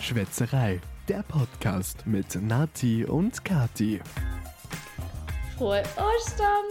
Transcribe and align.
Schwätzerei, 0.00 0.80
der 1.08 1.22
Podcast 1.22 2.06
mit 2.06 2.40
Nati 2.40 3.04
und 3.04 3.44
Kati. 3.44 4.00
Frohe 5.58 5.82
Ostern! 5.96 6.64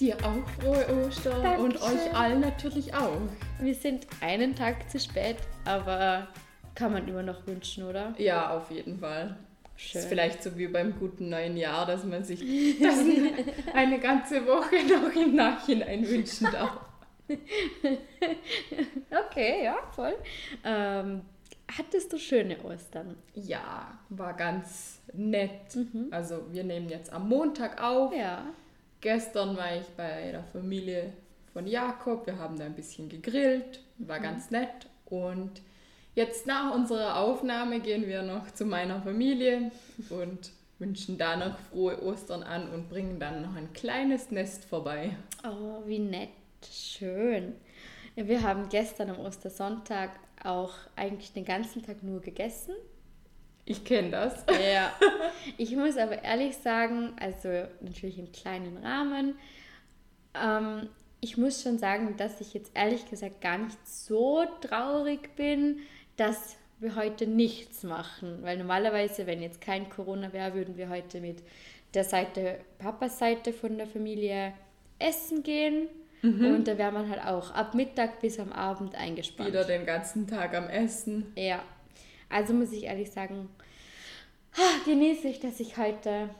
Dir 0.00 0.16
auch 0.16 0.48
frohe 0.60 1.06
Ostern 1.06 1.60
und 1.60 1.74
Dankeschön. 1.76 1.98
euch 1.98 2.14
allen 2.16 2.40
natürlich 2.40 2.92
auch. 2.92 3.20
Wir 3.60 3.74
sind 3.74 4.06
einen 4.20 4.56
Tag 4.56 4.90
zu 4.90 4.98
spät, 4.98 5.36
aber 5.64 6.26
kann 6.74 6.92
man 6.92 7.06
immer 7.06 7.22
noch 7.22 7.46
wünschen, 7.46 7.84
oder? 7.84 8.14
Ja, 8.18 8.50
auf 8.50 8.70
jeden 8.72 8.98
Fall. 8.98 9.36
Schön. 9.76 10.00
Ist 10.00 10.08
vielleicht 10.08 10.42
so 10.42 10.58
wie 10.58 10.66
beim 10.66 10.98
guten 10.98 11.28
neuen 11.28 11.56
Jahr, 11.56 11.86
dass 11.86 12.02
man 12.02 12.24
sich 12.24 12.40
das 12.82 12.98
eine 13.74 14.00
ganze 14.00 14.44
Woche 14.44 14.76
noch 14.90 15.14
im 15.14 15.36
Nachhinein 15.36 16.06
wünschen 16.06 16.48
darf. 16.50 16.78
Okay, 19.28 19.64
ja, 19.64 19.76
voll. 19.94 20.14
Ähm, 20.64 21.22
hattest 21.76 22.12
du 22.12 22.18
schöne 22.18 22.62
Ostern? 22.62 23.16
Ja, 23.34 23.98
war 24.08 24.34
ganz 24.34 25.00
nett. 25.12 25.76
Also 26.10 26.42
wir 26.52 26.64
nehmen 26.64 26.88
jetzt 26.88 27.12
am 27.12 27.28
Montag 27.28 27.82
auf. 27.82 28.12
Ja. 28.14 28.46
Gestern 29.00 29.56
war 29.56 29.76
ich 29.76 29.86
bei 29.96 30.32
der 30.32 30.44
Familie 30.44 31.12
von 31.52 31.66
Jakob. 31.66 32.26
Wir 32.26 32.38
haben 32.38 32.58
da 32.58 32.64
ein 32.64 32.74
bisschen 32.74 33.08
gegrillt. 33.08 33.80
War 33.98 34.20
ganz 34.20 34.50
nett. 34.50 34.88
Und 35.04 35.62
jetzt 36.14 36.46
nach 36.46 36.74
unserer 36.74 37.18
Aufnahme 37.18 37.80
gehen 37.80 38.06
wir 38.06 38.22
noch 38.22 38.50
zu 38.52 38.64
meiner 38.64 39.00
Familie 39.02 39.70
und 40.10 40.50
wünschen 40.78 41.16
da 41.16 41.36
noch 41.36 41.58
frohe 41.58 42.02
Ostern 42.02 42.42
an 42.42 42.68
und 42.70 42.88
bringen 42.88 43.18
dann 43.18 43.42
noch 43.42 43.54
ein 43.54 43.72
kleines 43.72 44.30
Nest 44.30 44.64
vorbei. 44.64 45.16
Oh, 45.44 45.82
wie 45.86 45.98
nett. 45.98 46.30
Schön. 46.70 47.54
Wir 48.14 48.42
haben 48.42 48.68
gestern 48.68 49.10
am 49.10 49.20
Ostersonntag 49.20 50.10
auch 50.46 50.72
eigentlich 50.94 51.32
den 51.32 51.44
ganzen 51.44 51.82
Tag 51.82 52.02
nur 52.02 52.20
gegessen. 52.20 52.74
Ich 53.64 53.84
kenne 53.84 54.10
das. 54.10 54.44
Ja. 54.48 54.92
Ich 55.58 55.76
muss 55.76 55.96
aber 55.96 56.24
ehrlich 56.24 56.56
sagen, 56.56 57.14
also 57.20 57.48
natürlich 57.80 58.18
im 58.18 58.32
kleinen 58.32 58.78
Rahmen, 58.78 59.36
ähm, 60.34 60.88
ich 61.20 61.36
muss 61.36 61.62
schon 61.62 61.78
sagen, 61.78 62.16
dass 62.16 62.40
ich 62.40 62.52
jetzt 62.52 62.72
ehrlich 62.74 63.08
gesagt 63.08 63.40
gar 63.40 63.58
nicht 63.58 63.78
so 63.86 64.44
traurig 64.60 65.34
bin, 65.36 65.80
dass 66.16 66.56
wir 66.78 66.94
heute 66.96 67.26
nichts 67.26 67.84
machen. 67.84 68.42
Weil 68.42 68.58
normalerweise, 68.58 69.26
wenn 69.26 69.40
jetzt 69.40 69.60
kein 69.60 69.88
Corona 69.88 70.32
wäre, 70.32 70.54
würden 70.54 70.76
wir 70.76 70.88
heute 70.88 71.20
mit 71.20 71.42
der 71.94 72.04
Seite, 72.04 72.60
Papas 72.78 73.18
Seite 73.18 73.52
von 73.52 73.78
der 73.78 73.86
Familie 73.86 74.52
essen 74.98 75.42
gehen. 75.42 75.88
Und 76.26 76.68
da 76.68 76.78
wäre 76.78 76.92
man 76.92 77.08
halt 77.08 77.24
auch 77.24 77.52
ab 77.52 77.74
Mittag 77.74 78.20
bis 78.20 78.38
am 78.38 78.52
Abend 78.52 78.94
eingespannt. 78.94 79.48
Wieder 79.48 79.64
den 79.64 79.86
ganzen 79.86 80.26
Tag 80.26 80.54
am 80.54 80.68
Essen. 80.68 81.32
Ja, 81.36 81.62
also 82.28 82.54
muss 82.54 82.72
ich 82.72 82.84
ehrlich 82.84 83.10
sagen, 83.10 83.48
genieße 84.84 85.28
ich, 85.28 85.40
dass 85.40 85.60
ich 85.60 85.76
heute 85.76 86.30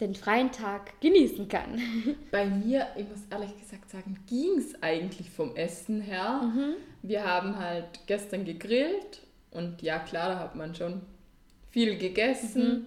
den 0.00 0.14
freien 0.14 0.50
Tag 0.50 0.98
genießen 1.00 1.48
kann. 1.48 1.80
Bei 2.30 2.46
mir, 2.46 2.86
ich 2.96 3.06
muss 3.08 3.20
ehrlich 3.30 3.56
gesagt 3.58 3.90
sagen, 3.90 4.18
ging 4.26 4.58
es 4.58 4.82
eigentlich 4.82 5.30
vom 5.30 5.54
Essen 5.56 6.00
her. 6.00 6.50
Wir 7.02 7.24
haben 7.24 7.58
halt 7.58 8.06
gestern 8.06 8.44
gegrillt 8.44 9.22
und 9.50 9.82
ja 9.82 9.98
klar, 9.98 10.30
da 10.30 10.38
hat 10.38 10.56
man 10.56 10.74
schon 10.74 11.02
viel 11.70 11.98
gegessen. 11.98 12.86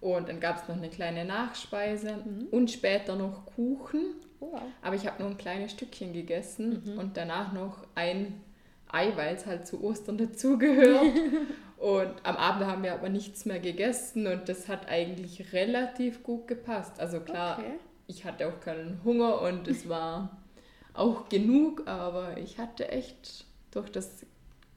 Und 0.00 0.28
dann 0.28 0.40
gab 0.40 0.60
es 0.60 0.68
noch 0.68 0.76
eine 0.76 0.88
kleine 0.88 1.24
Nachspeise 1.24 2.24
und 2.50 2.70
später 2.70 3.14
noch 3.14 3.46
Kuchen. 3.46 4.16
Oh, 4.42 4.48
wow. 4.52 4.62
Aber 4.82 4.94
ich 4.96 5.06
habe 5.06 5.22
nur 5.22 5.30
ein 5.30 5.38
kleines 5.38 5.70
Stückchen 5.72 6.12
gegessen 6.12 6.98
und 6.98 7.16
danach 7.16 7.52
noch 7.52 7.86
ein 7.94 8.40
Ei, 8.90 9.12
weil 9.16 9.34
es 9.36 9.46
halt 9.46 9.66
zu 9.66 9.82
Ostern 9.82 10.18
dazugehört. 10.18 11.06
und 11.78 12.10
am 12.24 12.36
Abend 12.36 12.66
haben 12.66 12.82
wir 12.82 12.92
aber 12.92 13.08
nichts 13.08 13.44
mehr 13.44 13.60
gegessen 13.60 14.26
und 14.26 14.48
das 14.48 14.68
hat 14.68 14.88
eigentlich 14.88 15.52
relativ 15.52 16.22
gut 16.22 16.48
gepasst. 16.48 16.98
Also 17.00 17.20
klar, 17.20 17.58
Okay. 17.58 17.74
ich 18.08 18.24
hatte 18.24 18.48
auch 18.48 18.60
keinen 18.60 19.00
Hunger 19.04 19.40
und 19.42 19.68
es 19.68 19.88
war 19.88 20.36
auch 20.94 21.28
genug, 21.28 21.86
aber 21.86 22.36
ich 22.36 22.58
hatte 22.58 22.88
echt, 22.88 23.44
durch 23.70 23.90
das, 23.90 24.26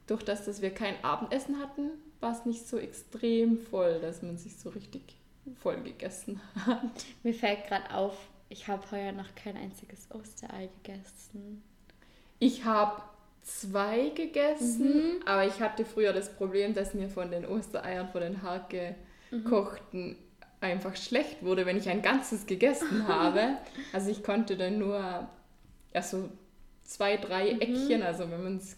durch 0.06 0.22
das, 0.22 0.44
dass 0.46 0.62
wir 0.62 0.70
kein 0.70 0.94
Abendessen 1.02 1.58
hatten, 1.60 1.90
war 2.20 2.32
es 2.32 2.46
nicht 2.46 2.66
so 2.66 2.78
extrem 2.78 3.58
voll, 3.58 4.00
dass 4.00 4.22
man 4.22 4.38
sich 4.38 4.56
so 4.56 4.70
richtig 4.70 5.02
voll 5.60 5.76
gegessen 5.82 6.40
hat. 6.64 6.80
Mir 7.22 7.34
fällt 7.34 7.66
gerade 7.66 7.92
auf, 7.94 8.16
ich 8.48 8.68
habe 8.68 8.90
heuer 8.90 9.12
noch 9.12 9.34
kein 9.34 9.56
einziges 9.56 10.08
Osterei 10.10 10.68
gegessen. 10.82 11.62
Ich 12.38 12.64
habe 12.64 13.02
zwei 13.42 14.10
gegessen, 14.10 15.22
aber 15.24 15.46
ich 15.46 15.60
hatte 15.60 15.84
früher 15.84 16.12
das 16.12 16.34
Problem, 16.34 16.74
dass 16.74 16.94
mir 16.94 17.08
von 17.08 17.30
den 17.30 17.46
Ostereiern, 17.46 18.08
von 18.08 18.20
den 18.20 18.42
hart 18.42 18.74
gekochten, 19.30 20.16
einfach 20.60 20.96
schlecht 20.96 21.42
wurde, 21.42 21.66
wenn 21.66 21.76
ich 21.76 21.88
ein 21.88 22.02
ganzes 22.02 22.46
gegessen 22.46 23.06
habe. 23.08 23.56
Also 23.92 24.10
ich 24.10 24.22
konnte 24.22 24.56
dann 24.56 24.78
nur 24.78 25.28
ja, 25.94 26.02
so 26.02 26.30
zwei, 26.82 27.16
drei 27.16 27.50
Eckchen, 27.50 28.02
also 28.02 28.30
wenn 28.30 28.42
man 28.42 28.56
es 28.58 28.76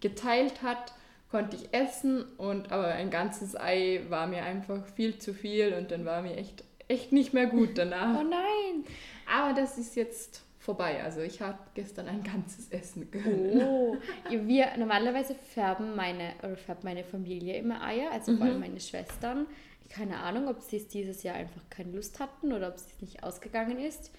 geteilt 0.00 0.62
hat, 0.62 0.92
konnte 1.30 1.56
ich 1.56 1.72
essen 1.72 2.22
und 2.36 2.70
aber 2.70 2.88
ein 2.88 3.10
ganzes 3.10 3.56
Ei 3.56 4.02
war 4.08 4.26
mir 4.26 4.44
einfach 4.44 4.86
viel 4.86 5.18
zu 5.18 5.34
viel 5.34 5.74
und 5.74 5.90
dann 5.90 6.04
war 6.04 6.22
mir 6.22 6.36
echt, 6.36 6.62
echt 6.88 7.12
nicht 7.12 7.34
mehr 7.34 7.46
gut 7.46 7.76
danach. 7.76 8.20
Oh 8.20 8.22
nein! 8.22 8.84
Aber 9.32 9.54
das 9.54 9.78
ist 9.78 9.96
jetzt 9.96 10.42
vorbei. 10.58 11.02
Also 11.02 11.20
ich 11.20 11.40
habe 11.42 11.58
gestern 11.74 12.08
ein 12.08 12.22
ganzes 12.22 12.70
Essen 12.70 13.10
gegönnt. 13.10 13.62
Oh, 13.62 13.96
wir 14.30 14.76
normalerweise 14.78 15.34
färben 15.34 15.94
meine 15.94 16.32
oder 16.42 16.56
färbt 16.56 16.84
meine 16.84 17.04
Familie 17.04 17.56
immer 17.58 17.82
Eier, 17.82 18.10
also 18.12 18.36
vor 18.36 18.46
allem 18.46 18.60
meine 18.60 18.80
Schwestern. 18.80 19.46
Keine 19.90 20.18
Ahnung, 20.20 20.48
ob 20.48 20.62
sie 20.62 20.78
es 20.78 20.88
dieses 20.88 21.22
Jahr 21.22 21.36
einfach 21.36 21.60
keine 21.68 21.92
Lust 21.92 22.18
hatten 22.18 22.52
oder 22.52 22.68
ob 22.68 22.76
es 22.76 23.00
nicht 23.00 23.22
ausgegangen 23.22 23.78
ist. 23.78 24.10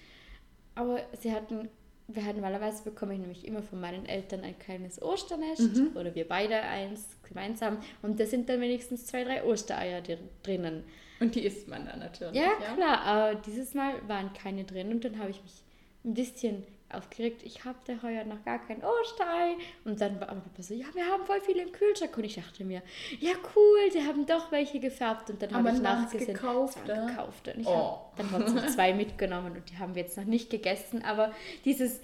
Aber 0.76 1.00
sie 1.20 1.32
hatten 1.32 1.68
normalerweise 2.08 2.84
bekomme 2.84 3.14
ich 3.14 3.20
nämlich 3.20 3.46
immer 3.46 3.62
von 3.62 3.80
meinen 3.80 4.06
Eltern 4.06 4.42
ein 4.42 4.58
kleines 4.58 5.02
Osternest 5.02 5.80
oder 5.94 6.14
wir 6.14 6.26
beide 6.28 6.60
eins 6.62 7.16
gemeinsam 7.26 7.78
und 8.02 8.20
da 8.20 8.26
sind 8.26 8.48
dann 8.48 8.60
wenigstens 8.60 9.06
zwei, 9.06 9.24
drei 9.24 9.42
Ostereier 9.44 10.02
drinnen. 10.42 10.84
Und 11.18 11.34
die 11.34 11.44
isst 11.44 11.66
man 11.66 11.86
dann 11.86 12.00
natürlich. 12.00 12.36
Ja, 12.36 12.52
klar, 12.74 13.00
aber 13.00 13.34
dieses 13.34 13.74
Mal 13.74 13.94
waren 14.06 14.32
keine 14.34 14.64
drin 14.64 14.90
und 14.90 15.04
dann 15.04 15.18
habe 15.18 15.30
ich 15.30 15.42
mich 15.42 15.62
ein 16.04 16.14
bisschen 16.14 16.62
aufgeregt. 16.92 17.42
Ich 17.44 17.64
hatte 17.64 18.00
heuer 18.02 18.24
noch 18.24 18.44
gar 18.44 18.58
kein 18.66 18.82
Osterei. 18.84 19.56
Und 19.84 20.00
dann 20.00 20.20
war 20.20 20.28
mein 20.28 20.42
Papa 20.42 20.62
so, 20.62 20.72
ja, 20.74 20.86
wir 20.94 21.04
haben 21.06 21.24
voll 21.26 21.40
viele 21.40 21.62
im 21.62 21.72
Kühlschrank. 21.72 22.16
Und 22.16 22.24
ich 22.24 22.36
dachte 22.36 22.64
mir, 22.64 22.82
ja 23.20 23.32
cool, 23.56 23.90
sie 23.92 24.02
haben 24.06 24.24
doch 24.26 24.52
welche 24.52 24.78
gefärbt. 24.80 25.30
Und 25.30 25.42
dann 25.42 25.52
habe 25.54 25.70
ich 25.70 25.80
nachgesehen. 25.80 26.34
gekauft, 26.34 26.78
ja? 26.86 27.06
gekauft. 27.06 27.48
Und 27.48 27.60
ich 27.60 27.66
Oh. 27.66 27.72
hab 28.12 28.16
dann 28.16 28.28
trotzdem 28.30 28.68
zwei 28.68 28.92
mitgenommen 29.02 29.52
und 29.56 29.70
die 29.70 29.78
haben 29.78 29.94
wir 29.94 30.02
jetzt 30.02 30.16
noch 30.16 30.24
nicht 30.24 30.48
gegessen. 30.50 31.04
Aber 31.04 31.32
dieses 31.64 32.00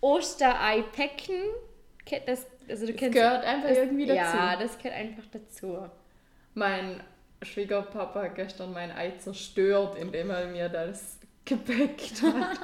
Osterei-Päckchen, 0.00 1.42
ke- 2.04 2.22
das, 2.26 2.46
also 2.68 2.86
du 2.86 2.92
Das 2.92 3.00
kennst 3.00 3.14
gehört 3.18 3.44
einfach 3.44 3.70
irgendwie 3.70 4.06
dazu. 4.06 4.18
Ja, 4.18 4.56
das 4.56 4.76
gehört 4.78 4.94
einfach 4.94 5.24
dazu. 5.32 5.78
Mein 6.54 7.02
Schwiegerpapa 7.42 8.22
hat 8.22 8.34
gestern 8.34 8.72
mein 8.72 8.90
Ei 8.92 9.10
zerstört, 9.18 9.98
indem 9.98 10.30
er 10.30 10.46
mir 10.46 10.68
das 10.68 11.18
gepackt 11.44 12.22
hat. 12.22 12.58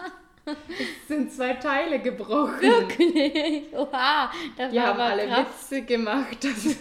Es 0.45 1.09
sind 1.09 1.33
zwei 1.33 1.55
Teile 1.55 2.01
gebrochen. 2.01 2.61
Wirklich? 2.61 3.73
Oha, 3.75 4.31
das 4.57 4.75
war 4.75 4.87
haben 4.87 5.01
alle 5.01 5.27
krass. 5.29 5.47
Witze 5.71 5.83
gemacht, 5.83 6.45
dass, 6.45 6.77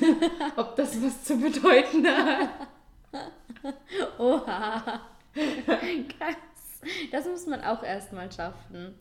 ob 0.56 0.76
das 0.76 1.02
was 1.04 1.24
zu 1.24 1.38
bedeuten 1.38 2.08
hat. 2.08 2.50
Oha. 4.18 5.02
Krass. 5.34 6.36
Das 7.12 7.26
muss 7.26 7.46
man 7.46 7.64
auch 7.64 7.84
erstmal 7.84 8.32
schaffen. 8.32 8.96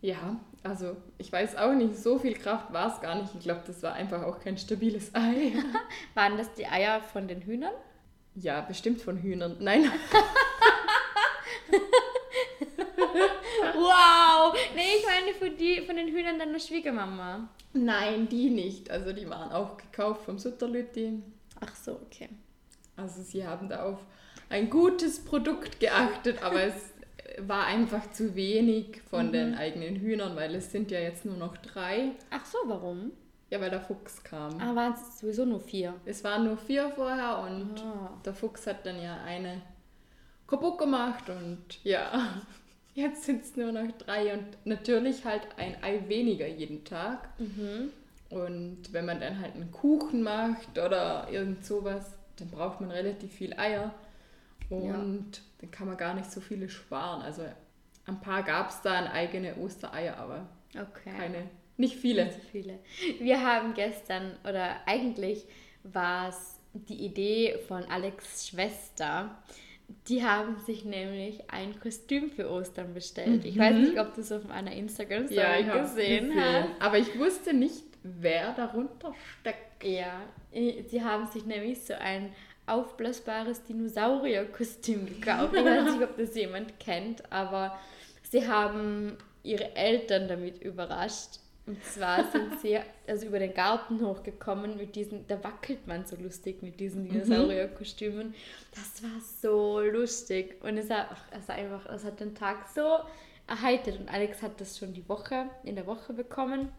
Ja, 0.00 0.36
also 0.62 0.96
ich 1.18 1.32
weiß 1.32 1.56
auch 1.56 1.72
nicht, 1.72 1.96
so 1.96 2.18
viel 2.18 2.34
Kraft 2.34 2.72
war 2.72 2.92
es 2.92 3.00
gar 3.00 3.16
nicht. 3.16 3.34
Ich 3.34 3.40
glaube, 3.42 3.62
das 3.66 3.82
war 3.82 3.94
einfach 3.94 4.22
auch 4.22 4.40
kein 4.40 4.56
stabiles 4.58 5.14
Ei. 5.14 5.52
Waren 6.14 6.36
das 6.36 6.52
die 6.54 6.66
Eier 6.66 7.00
von 7.00 7.26
den 7.26 7.40
Hühnern? 7.42 7.74
Ja, 8.34 8.60
bestimmt 8.60 9.00
von 9.00 9.18
Hühnern. 9.18 9.56
Nein, 9.58 9.84
Wow! 14.52 14.56
Nee, 14.74 14.82
ich 14.98 15.04
meine 15.06 15.34
von, 15.34 15.56
die, 15.58 15.80
von 15.82 15.96
den 15.96 16.08
Hühnern 16.08 16.38
deiner 16.38 16.58
Schwiegermama. 16.58 17.48
nein, 17.72 18.28
die 18.28 18.50
nicht. 18.50 18.90
Also 18.90 19.12
die 19.12 19.28
waren 19.28 19.52
auch 19.52 19.76
gekauft 19.76 20.24
vom 20.24 20.38
Sutterlütti. 20.38 21.22
Ach 21.60 21.74
so, 21.74 21.92
okay. 22.06 22.28
Also 22.96 23.22
sie 23.22 23.46
haben 23.46 23.68
da 23.68 23.84
auf 23.84 23.98
ein 24.50 24.70
gutes 24.70 25.24
Produkt 25.24 25.78
geachtet, 25.80 26.42
aber 26.42 26.62
es 26.62 26.74
war 27.40 27.66
einfach 27.66 28.10
zu 28.10 28.34
wenig 28.34 29.00
von 29.10 29.30
den 29.32 29.54
eigenen 29.54 29.96
Hühnern, 29.96 30.34
weil 30.34 30.54
es 30.54 30.72
sind 30.72 30.90
ja 30.90 30.98
jetzt 30.98 31.24
nur 31.24 31.36
noch 31.36 31.56
drei. 31.58 32.12
Ach 32.30 32.44
so, 32.44 32.58
warum? 32.66 33.12
Ja, 33.50 33.60
weil 33.60 33.70
der 33.70 33.80
Fuchs 33.80 34.22
kam. 34.24 34.60
Ah, 34.60 34.74
waren 34.74 34.92
es 34.94 35.20
sowieso 35.20 35.44
nur 35.44 35.60
vier. 35.60 35.94
Es 36.04 36.24
waren 36.24 36.44
nur 36.44 36.56
vier 36.58 36.90
vorher 36.90 37.38
und 37.38 37.80
Ah. 37.80 38.18
der 38.24 38.34
Fuchs 38.34 38.66
hat 38.66 38.84
dann 38.84 39.00
ja 39.00 39.18
eine 39.24 39.62
kaputt 40.46 40.78
gemacht 40.78 41.28
und 41.30 41.62
ja, 41.84 42.42
jetzt 42.98 43.24
sind 43.24 43.44
es 43.44 43.56
nur 43.56 43.72
noch 43.72 43.90
drei 43.98 44.32
und 44.32 44.44
natürlich 44.64 45.24
halt 45.24 45.42
ein 45.56 45.82
Ei 45.82 46.08
weniger 46.08 46.46
jeden 46.46 46.84
Tag. 46.84 47.28
Und 48.30 48.92
wenn 48.92 49.06
man 49.06 49.20
dann 49.20 49.40
halt 49.40 49.54
einen 49.54 49.70
Kuchen 49.70 50.22
macht 50.22 50.78
oder 50.78 51.28
irgend 51.30 51.64
sowas, 51.64 52.16
dann 52.36 52.50
braucht 52.50 52.80
man 52.80 52.90
relativ 52.90 53.32
viel 53.32 53.54
Eier. 53.54 53.94
Und 54.68 54.84
ja. 54.84 55.42
dann 55.60 55.70
kann 55.70 55.86
man 55.86 55.96
gar 55.96 56.14
nicht 56.14 56.30
so 56.30 56.40
viele 56.40 56.68
sparen. 56.68 57.22
Also 57.22 57.42
ein 58.06 58.20
paar 58.20 58.42
gab 58.42 58.70
es 58.70 58.82
da 58.82 59.10
eigene 59.10 59.56
Ostereier, 59.56 60.16
aber 60.18 60.46
okay. 60.74 61.10
keine, 61.16 61.50
nicht 61.76 61.96
viele. 61.96 62.26
Nicht 62.26 62.36
so 62.36 62.48
viele. 62.50 62.78
Wir 63.20 63.44
haben 63.44 63.74
gestern, 63.74 64.36
oder 64.44 64.76
eigentlich 64.86 65.44
war 65.84 66.28
es 66.28 66.60
die 66.72 67.04
Idee 67.06 67.58
von 67.66 67.84
Alex 67.84 68.48
Schwester. 68.48 69.38
Die 70.08 70.24
haben 70.24 70.58
sich 70.58 70.84
nämlich 70.84 71.50
ein 71.50 71.78
Kostüm 71.80 72.30
für 72.30 72.50
Ostern 72.50 72.92
bestellt. 72.92 73.42
Mhm. 73.42 73.48
Ich 73.48 73.58
weiß 73.58 73.74
nicht, 73.74 73.98
ob 73.98 74.14
du 74.14 74.20
es 74.20 74.30
auf 74.32 74.44
meiner 74.44 74.72
Instagram-Story 74.72 75.36
ja, 75.36 75.80
gesehen, 75.80 76.28
gesehen 76.28 76.40
hast. 76.40 76.68
Aber 76.80 76.98
ich 76.98 77.18
wusste 77.18 77.54
nicht, 77.54 77.84
wer 78.02 78.52
darunter 78.52 79.14
steckt. 79.40 79.84
Ja, 79.84 80.22
sie 80.52 81.02
haben 81.02 81.26
sich 81.28 81.46
nämlich 81.46 81.80
so 81.82 81.94
ein 81.94 82.32
aufblasbares 82.66 83.64
Dinosaurier-Kostüm 83.64 85.06
gekauft. 85.06 85.54
Ich 85.54 85.64
weiß 85.64 85.94
nicht, 85.94 86.02
ob 86.02 86.16
das 86.18 86.34
jemand 86.34 86.78
kennt, 86.78 87.32
aber 87.32 87.78
sie 88.22 88.46
haben 88.46 89.16
ihre 89.42 89.74
Eltern 89.74 90.28
damit 90.28 90.62
überrascht. 90.62 91.40
Und 91.68 91.84
zwar 91.84 92.24
sind 92.32 92.60
sie 92.60 92.78
also 93.06 93.26
über 93.26 93.38
den 93.38 93.52
Garten 93.52 94.00
hochgekommen 94.00 94.78
mit 94.78 94.96
diesen, 94.96 95.26
da 95.28 95.44
wackelt 95.44 95.86
man 95.86 96.06
so 96.06 96.16
lustig 96.16 96.62
mit 96.62 96.80
diesen 96.80 97.04
mhm. 97.04 97.10
Dinosaurier-Kostümen. 97.10 98.34
Das 98.74 99.02
war 99.02 99.20
so 99.42 99.80
lustig. 99.80 100.56
Und 100.62 100.78
es, 100.78 100.88
war, 100.88 101.08
es, 101.30 101.46
war 101.46 101.56
einfach, 101.56 101.84
es 101.86 102.04
hat 102.04 102.20
den 102.20 102.34
Tag 102.34 102.68
so 102.74 103.00
erheitert. 103.46 104.00
Und 104.00 104.08
Alex 104.08 104.40
hat 104.40 104.58
das 104.62 104.78
schon 104.78 104.94
die 104.94 105.06
Woche, 105.10 105.50
in 105.62 105.76
der 105.76 105.86
Woche 105.86 106.14
bekommen. 106.14 106.72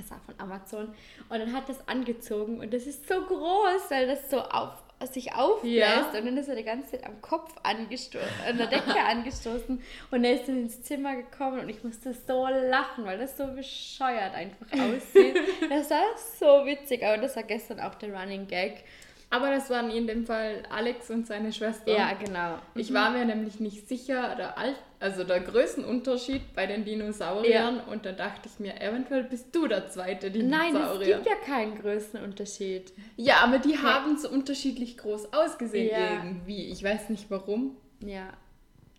Es 0.00 0.12
war 0.12 0.20
von 0.20 0.34
Amazon. 0.38 0.94
Und 1.28 1.38
dann 1.40 1.52
hat 1.52 1.68
das 1.68 1.88
angezogen 1.88 2.60
und 2.60 2.72
das 2.72 2.86
ist 2.86 3.08
so 3.08 3.20
groß, 3.20 3.90
weil 3.90 4.06
das 4.06 4.30
so 4.30 4.38
auf, 4.38 4.83
sich 5.12 5.34
aufbläst 5.34 6.12
ja. 6.12 6.18
und 6.18 6.26
dann 6.26 6.36
ist 6.36 6.48
er 6.48 6.56
die 6.56 6.64
ganze 6.64 6.92
Zeit 6.92 7.04
am 7.04 7.20
Kopf 7.20 7.54
angestoßen, 7.62 8.28
an 8.48 8.56
der 8.56 8.68
Decke 8.68 8.98
angestoßen 9.06 9.82
und 10.10 10.24
er 10.24 10.34
ist 10.34 10.48
dann 10.48 10.58
ins 10.58 10.82
Zimmer 10.82 11.16
gekommen 11.16 11.60
und 11.60 11.68
ich 11.68 11.84
musste 11.84 12.14
so 12.14 12.46
lachen, 12.46 13.04
weil 13.04 13.18
das 13.18 13.36
so 13.36 13.46
bescheuert 13.48 14.34
einfach 14.34 14.66
aussieht. 14.72 15.36
das 15.68 15.90
war 15.90 16.02
so 16.38 16.66
witzig, 16.66 17.04
aber 17.04 17.18
das 17.18 17.36
war 17.36 17.42
gestern 17.42 17.80
auch 17.80 17.94
der 17.96 18.14
Running 18.14 18.46
Gag. 18.46 18.84
Aber 19.30 19.50
das 19.50 19.68
waren 19.68 19.90
in 19.90 20.06
dem 20.06 20.26
Fall 20.26 20.62
Alex 20.70 21.10
und 21.10 21.26
seine 21.26 21.52
Schwester. 21.52 21.90
Ja, 21.92 22.12
genau. 22.12 22.58
Ich 22.76 22.90
mhm. 22.90 22.94
war 22.94 23.10
mir 23.10 23.24
nämlich 23.24 23.58
nicht 23.58 23.88
sicher, 23.88 24.36
der 24.36 24.56
Alt 24.56 24.76
also 25.04 25.22
der 25.22 25.40
Größenunterschied 25.40 26.54
bei 26.54 26.66
den 26.66 26.86
Dinosauriern 26.86 27.76
ja. 27.76 27.82
und 27.92 28.06
da 28.06 28.12
dachte 28.12 28.48
ich 28.48 28.58
mir, 28.58 28.80
eventuell 28.80 29.24
bist 29.24 29.54
du 29.54 29.66
der 29.68 29.90
zweite 29.90 30.30
Dinosaurier. 30.30 30.72
Nein, 30.72 31.00
es 31.02 31.06
gibt 31.06 31.26
ja 31.26 31.34
keinen 31.44 31.78
Größenunterschied. 31.78 32.90
Ja, 33.16 33.44
aber 33.44 33.58
die 33.58 33.72
ja. 33.72 33.82
haben 33.82 34.16
so 34.16 34.30
unterschiedlich 34.30 34.96
groß 34.96 35.34
ausgesehen 35.34 35.90
ja. 35.90 36.14
irgendwie. 36.14 36.70
Ich 36.70 36.82
weiß 36.82 37.10
nicht 37.10 37.30
warum. 37.30 37.76
Ja. 38.00 38.28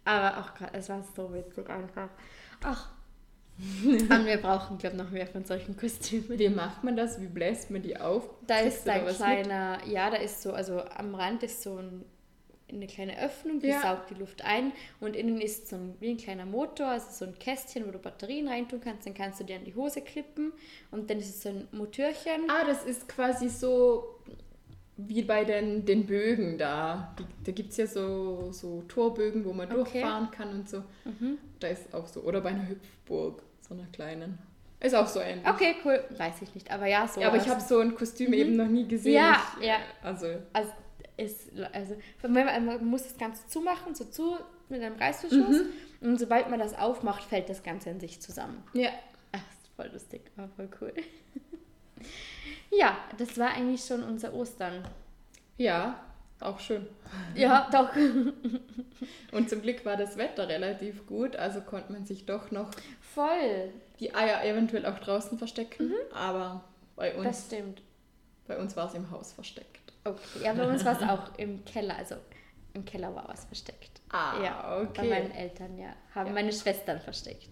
Aber 0.04 0.42
auch 0.42 0.54
gerade, 0.54 0.78
es 0.78 0.90
war 0.90 1.04
so 1.16 1.34
witzig 1.34 1.68
einfach. 1.72 2.10
Ach, 2.64 2.90
und 3.84 4.26
wir 4.28 4.38
brauchen, 4.38 4.78
glaube 4.78 4.98
ich, 4.98 5.02
noch 5.02 5.10
mehr 5.10 5.26
von 5.26 5.44
solchen 5.44 5.76
Kostümen. 5.76 6.38
Wie 6.38 6.50
macht 6.50 6.84
man 6.84 6.96
das? 6.96 7.20
Wie 7.20 7.28
bläst 7.28 7.72
man 7.72 7.82
die 7.82 7.98
auf? 7.98 8.30
Da 8.46 8.60
ist 8.60 8.88
ein 8.88 9.08
kleiner, 9.08 9.80
mit? 9.84 9.92
ja, 9.92 10.12
da 10.12 10.18
ist 10.18 10.44
so, 10.44 10.54
also 10.54 10.82
am 10.82 11.16
Rand 11.16 11.42
ist 11.42 11.64
so 11.64 11.78
ein, 11.78 12.06
eine 12.72 12.88
kleine 12.88 13.20
Öffnung, 13.20 13.60
die 13.60 13.68
ja. 13.68 13.82
saugt 13.82 14.10
die 14.10 14.16
Luft 14.16 14.44
ein 14.44 14.72
und 15.00 15.16
innen 15.16 15.40
ist 15.40 15.68
so 15.70 15.76
ein, 15.76 15.96
wie 16.00 16.10
ein 16.10 16.18
kleiner 16.18 16.46
Motor, 16.46 16.88
also 16.88 17.08
so 17.12 17.26
ein 17.26 17.38
Kästchen, 17.38 17.88
wo 17.88 17.92
du 17.92 18.00
Batterien 18.00 18.48
reintun 18.48 18.82
kannst, 18.82 19.06
dann 19.06 19.14
kannst 19.14 19.40
du 19.40 19.44
dir 19.44 19.58
an 19.58 19.66
die 19.66 19.76
Hose 19.76 20.02
klippen 20.02 20.52
und 20.92 21.10
dann 21.10 21.20
ist 21.20 21.30
es 21.30 21.44
so 21.44 21.50
ein 21.50 21.68
Motörchen. 21.72 22.50
Ah, 22.50 22.66
das 22.66 22.84
ist 22.86 23.08
quasi 23.08 23.50
so 23.50 24.16
wie 24.98 25.24
bei 25.24 25.44
den, 25.44 25.86
den 25.86 26.06
Bögen 26.06 26.58
da. 26.58 27.14
Die, 27.20 27.26
da 27.44 27.52
gibt 27.52 27.72
es 27.72 27.78
ja 27.78 27.88
so, 27.88 28.52
so 28.52 28.84
Torbögen, 28.88 29.44
wo 29.46 29.54
man 29.54 29.72
okay. 29.72 30.02
durchfahren 30.02 30.32
kann 30.32 30.50
und 30.52 30.70
so. 30.70 30.84
Mhm. 31.04 31.38
Da 31.60 31.68
ist 31.68 31.94
auch 31.94 32.08
so. 32.08 32.22
Oder 32.22 32.42
bei 32.42 32.50
einer 32.50 32.68
Hüpfburg 32.68 33.44
so 33.68 33.74
einer 33.74 33.88
kleinen. 33.92 34.38
Ist 34.80 34.96
auch 34.96 35.08
so 35.08 35.20
ähnlich. 35.20 35.48
Okay, 35.48 35.76
cool. 35.84 36.04
Weiß 36.18 36.42
ich 36.42 36.54
nicht, 36.54 36.72
aber 36.72 36.86
ja, 36.86 37.08
so. 37.08 37.20
Ja, 37.20 37.28
aber 37.28 37.38
ich 37.38 37.48
habe 37.48 37.62
so 37.62 37.80
ein 37.80 37.96
Kostüm 37.96 38.28
mhm. 38.28 38.34
eben 38.34 38.56
noch 38.56 38.68
nie 38.68 38.88
gesehen. 38.88 39.16
Ja, 39.16 39.42
ich, 39.60 39.68
ja. 39.68 39.78
Also, 40.02 40.28
also, 40.54 40.72
ist, 41.18 41.52
also 41.72 41.96
man 42.28 42.86
muss 42.86 43.04
das 43.04 43.18
Ganze 43.18 43.48
zumachen, 43.48 43.96
so 43.96 44.06
zu 44.06 44.38
mit 44.70 44.82
einem 44.82 44.96
Reißverschluss. 44.96 45.64
Mhm. 46.02 46.08
Und 46.10 46.20
sobald 46.20 46.50
man 46.50 46.60
das 46.60 46.78
aufmacht, 46.78 47.24
fällt 47.24 47.50
das 47.50 47.64
Ganze 47.64 47.90
in 47.90 48.00
sich 48.00 48.22
zusammen. 48.22 48.64
Ja. 48.74 48.90
Ach, 49.32 49.40
ist 49.40 49.70
voll 49.76 49.90
lustig, 49.92 50.22
war 50.36 50.50
voll 50.50 50.70
cool. 50.82 50.94
ja, 52.72 52.98
das 53.18 53.38
war 53.38 53.52
eigentlich 53.52 53.84
schon 53.84 54.04
unser 54.04 54.34
Ostern. 54.34 54.84
Ja, 55.58 56.04
auch 56.40 56.60
schön. 56.60 56.86
Ja, 57.36 57.70
doch. 57.72 57.90
Und 59.32 59.50
zum 59.50 59.62
Glück 59.62 59.86
war 59.86 59.96
das 59.96 60.18
Wetter 60.18 60.48
relativ 60.48 61.06
gut, 61.08 61.36
also 61.36 61.62
konnte 61.62 61.94
man 61.94 62.06
sich 62.06 62.26
doch 62.26 62.52
noch 62.52 62.72
voll 63.00 63.72
die 64.00 64.14
Eier 64.14 64.44
eventuell 64.44 64.86
auch 64.86 65.00
draußen 65.00 65.38
verstecken. 65.38 65.90
Mhm. 65.90 66.14
Aber 66.14 66.64
bei 66.96 67.16
uns. 67.16 67.26
Das 67.26 67.46
stimmt. 67.46 67.82
Bei 68.48 68.58
uns 68.58 68.76
war 68.76 68.88
es 68.88 68.94
im 68.94 69.10
Haus 69.12 69.34
versteckt. 69.34 69.85
Okay. 70.06 70.44
Ja, 70.44 70.54
bei 70.54 70.68
uns 70.68 70.86
war 70.86 71.02
es 71.02 71.08
auch 71.08 71.38
im 71.38 71.66
Keller. 71.66 71.98
Also 71.98 72.16
im 72.74 72.86
Keller 72.86 73.14
war 73.16 73.28
was 73.28 73.46
versteckt. 73.46 74.02
Ah, 74.10 74.42
ja, 74.44 74.82
okay. 74.82 75.10
Bei 75.10 75.10
meinen 75.10 75.32
Eltern, 75.32 75.78
ja. 75.78 75.96
Haben 76.14 76.28
ja. 76.28 76.34
meine 76.34 76.54
Schwestern 76.54 77.00
versteckt. 77.00 77.50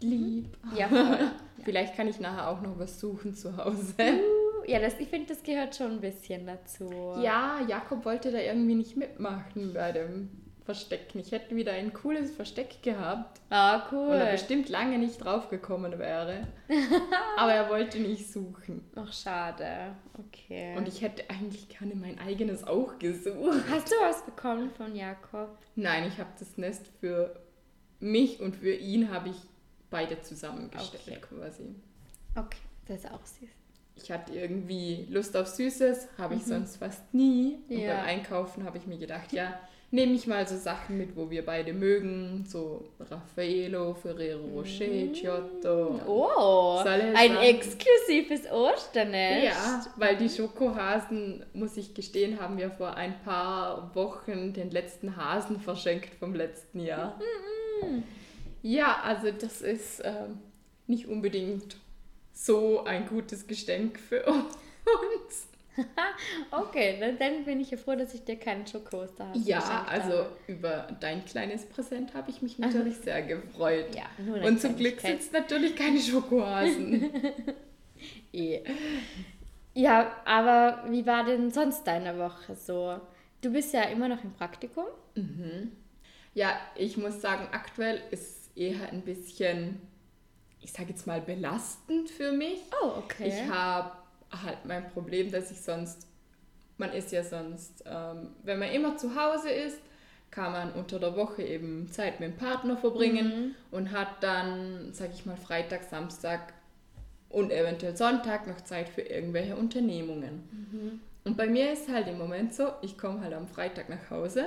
Lieb. 0.00 0.56
Ja, 0.76 0.88
voll. 0.88 1.30
Vielleicht 1.64 1.96
kann 1.96 2.08
ich 2.08 2.20
nachher 2.20 2.48
auch 2.48 2.60
noch 2.60 2.78
was 2.78 3.00
suchen 3.00 3.34
zu 3.34 3.56
Hause. 3.56 3.94
Uh 3.98 4.44
ja, 4.66 4.78
das, 4.78 4.98
ich 4.98 5.08
finde, 5.08 5.28
das 5.28 5.42
gehört 5.42 5.76
schon 5.76 5.92
ein 5.92 6.00
bisschen 6.00 6.46
dazu. 6.46 6.90
Ja, 7.20 7.60
Jakob 7.66 8.04
wollte 8.04 8.30
da 8.30 8.38
irgendwie 8.38 8.74
nicht 8.74 8.96
mitmachen 8.96 9.72
bei 9.74 9.92
dem 9.92 10.30
Verstecken. 10.64 11.18
Ich 11.18 11.32
hätte 11.32 11.54
wieder 11.54 11.72
ein 11.72 11.92
cooles 11.92 12.30
Versteck 12.34 12.82
gehabt. 12.82 13.40
Ah, 13.50 13.86
cool. 13.92 14.08
Und 14.08 14.16
er 14.16 14.32
bestimmt 14.32 14.68
lange 14.68 14.98
nicht 14.98 15.22
draufgekommen 15.22 15.98
wäre. 15.98 16.46
Aber 17.36 17.52
er 17.52 17.68
wollte 17.68 17.98
nicht 17.98 18.32
suchen. 18.32 18.82
Ach, 18.96 19.12
schade. 19.12 19.94
Okay. 20.18 20.74
Und 20.76 20.88
ich 20.88 21.02
hätte 21.02 21.28
eigentlich 21.28 21.68
gerne 21.68 21.94
mein 21.94 22.18
eigenes 22.18 22.64
auch 22.64 22.98
gesucht. 22.98 23.64
Hast 23.70 23.90
du 23.90 23.96
was 24.00 24.24
bekommen 24.24 24.70
von 24.70 24.94
Jakob? 24.96 25.58
Nein, 25.76 26.08
ich 26.08 26.18
habe 26.18 26.30
das 26.38 26.56
Nest 26.56 26.86
für 27.00 27.38
mich 28.00 28.40
und 28.40 28.56
für 28.56 28.74
ihn 28.74 29.12
habe 29.12 29.28
ich 29.28 29.36
beide 29.90 30.22
zusammengestellt 30.22 31.02
okay. 31.06 31.20
quasi. 31.20 31.74
Okay, 32.36 32.58
das 32.86 33.04
ist 33.04 33.10
auch 33.10 33.24
süß 33.24 33.50
ich 33.96 34.10
hatte 34.10 34.32
irgendwie 34.32 35.06
Lust 35.08 35.36
auf 35.36 35.46
Süßes, 35.46 36.08
habe 36.18 36.34
ich 36.34 36.42
mhm. 36.42 36.46
sonst 36.46 36.76
fast 36.76 37.14
nie. 37.14 37.58
Und 37.68 37.78
ja. 37.78 37.94
beim 37.94 38.04
Einkaufen 38.06 38.64
habe 38.64 38.78
ich 38.78 38.86
mir 38.86 38.98
gedacht, 38.98 39.32
ja, 39.32 39.58
nehme 39.90 40.12
ich 40.14 40.26
mal 40.26 40.46
so 40.46 40.56
Sachen 40.56 40.98
mit, 40.98 41.16
wo 41.16 41.30
wir 41.30 41.44
beide 41.44 41.72
mögen, 41.72 42.44
so 42.46 42.84
Raffaello, 42.98 43.94
Ferrero 43.94 44.44
Rocher, 44.46 44.86
mhm. 44.86 45.12
Giotto. 45.12 46.00
Oh, 46.06 46.82
ein 46.84 47.36
exklusives 47.36 48.50
Osternest. 48.50 49.44
Ja, 49.44 49.86
weil 49.96 50.16
die 50.16 50.28
Schokohasen, 50.28 51.44
muss 51.52 51.76
ich 51.76 51.94
gestehen, 51.94 52.40
haben 52.40 52.58
wir 52.58 52.70
vor 52.70 52.96
ein 52.96 53.14
paar 53.24 53.94
Wochen 53.94 54.52
den 54.52 54.70
letzten 54.70 55.16
Hasen 55.16 55.60
verschenkt 55.60 56.14
vom 56.14 56.34
letzten 56.34 56.80
Jahr. 56.80 57.20
Mhm. 57.82 58.02
Ja, 58.62 59.00
also 59.04 59.30
das 59.30 59.60
ist 59.60 60.00
äh, 60.00 60.12
nicht 60.86 61.06
unbedingt 61.06 61.76
so 62.32 62.84
ein 62.84 63.06
gutes 63.06 63.46
Geschenk 63.46 63.98
für 64.00 64.24
uns. 64.26 65.46
okay, 66.50 67.14
dann, 67.18 67.44
bin 67.44 67.60
ich 67.60 67.70
ja 67.70 67.76
froh, 67.76 67.94
dass 67.94 68.14
ich 68.14 68.24
dir 68.24 68.36
keinen 68.36 68.66
Schokoster 68.66 69.28
habe. 69.28 69.38
Ja, 69.38 69.86
also 69.88 70.18
habe. 70.18 70.30
über 70.46 70.88
dein 71.00 71.24
kleines 71.24 71.66
Präsent 71.66 72.14
habe 72.14 72.30
ich 72.30 72.42
mich 72.42 72.58
natürlich 72.60 72.96
sehr 72.98 73.22
gefreut. 73.22 73.94
Ja, 73.94 74.06
Und 74.42 74.60
zum 74.60 74.76
Glück 74.76 75.00
sind 75.00 75.20
es 75.20 75.32
natürlich 75.32 75.76
keine 75.76 76.00
Schokohasen. 76.00 77.10
eh. 78.32 78.62
Ja, 79.74 80.12
aber 80.24 80.84
wie 80.88 81.04
war 81.06 81.24
denn 81.24 81.50
sonst 81.50 81.84
deine 81.84 82.18
Woche 82.18 82.54
so? 82.54 83.00
Du 83.40 83.50
bist 83.52 83.74
ja 83.74 83.82
immer 83.82 84.08
noch 84.08 84.22
im 84.22 84.32
Praktikum. 84.32 84.86
Mhm. 85.14 85.72
Ja, 86.34 86.58
ich 86.76 86.96
muss 86.96 87.20
sagen, 87.20 87.48
aktuell 87.52 88.00
ist 88.10 88.56
eher 88.56 88.88
ein 88.90 89.02
bisschen 89.02 89.80
ich 90.64 90.72
sage 90.72 90.88
jetzt 90.90 91.06
mal, 91.06 91.20
belastend 91.20 92.08
für 92.10 92.32
mich. 92.32 92.58
Oh, 92.82 92.92
okay. 92.96 93.28
Ich 93.28 93.50
habe 93.50 93.92
halt 94.42 94.64
mein 94.64 94.88
Problem, 94.90 95.30
dass 95.30 95.50
ich 95.50 95.60
sonst, 95.60 96.06
man 96.78 96.92
ist 96.92 97.12
ja 97.12 97.22
sonst, 97.22 97.84
ähm, 97.86 98.30
wenn 98.42 98.58
man 98.58 98.70
immer 98.70 98.96
zu 98.96 99.14
Hause 99.14 99.50
ist, 99.50 99.78
kann 100.30 100.52
man 100.52 100.72
unter 100.72 100.98
der 100.98 101.16
Woche 101.16 101.42
eben 101.42 101.88
Zeit 101.92 102.18
mit 102.18 102.30
dem 102.32 102.36
Partner 102.36 102.76
verbringen 102.76 103.26
mhm. 103.26 103.54
und 103.70 103.92
hat 103.92 104.22
dann, 104.22 104.92
sage 104.92 105.12
ich 105.14 105.26
mal, 105.26 105.36
Freitag, 105.36 105.84
Samstag 105.84 106.52
und 107.28 107.52
eventuell 107.52 107.96
Sonntag 107.96 108.46
noch 108.46 108.60
Zeit 108.62 108.88
für 108.88 109.02
irgendwelche 109.02 109.56
Unternehmungen. 109.56 110.42
Mhm. 110.50 111.00
Und 111.24 111.36
bei 111.36 111.46
mir 111.46 111.72
ist 111.72 111.88
halt 111.88 112.08
im 112.08 112.18
Moment 112.18 112.54
so, 112.54 112.68
ich 112.82 112.98
komme 112.98 113.20
halt 113.20 113.32
am 113.32 113.46
Freitag 113.46 113.88
nach 113.88 114.10
Hause, 114.10 114.46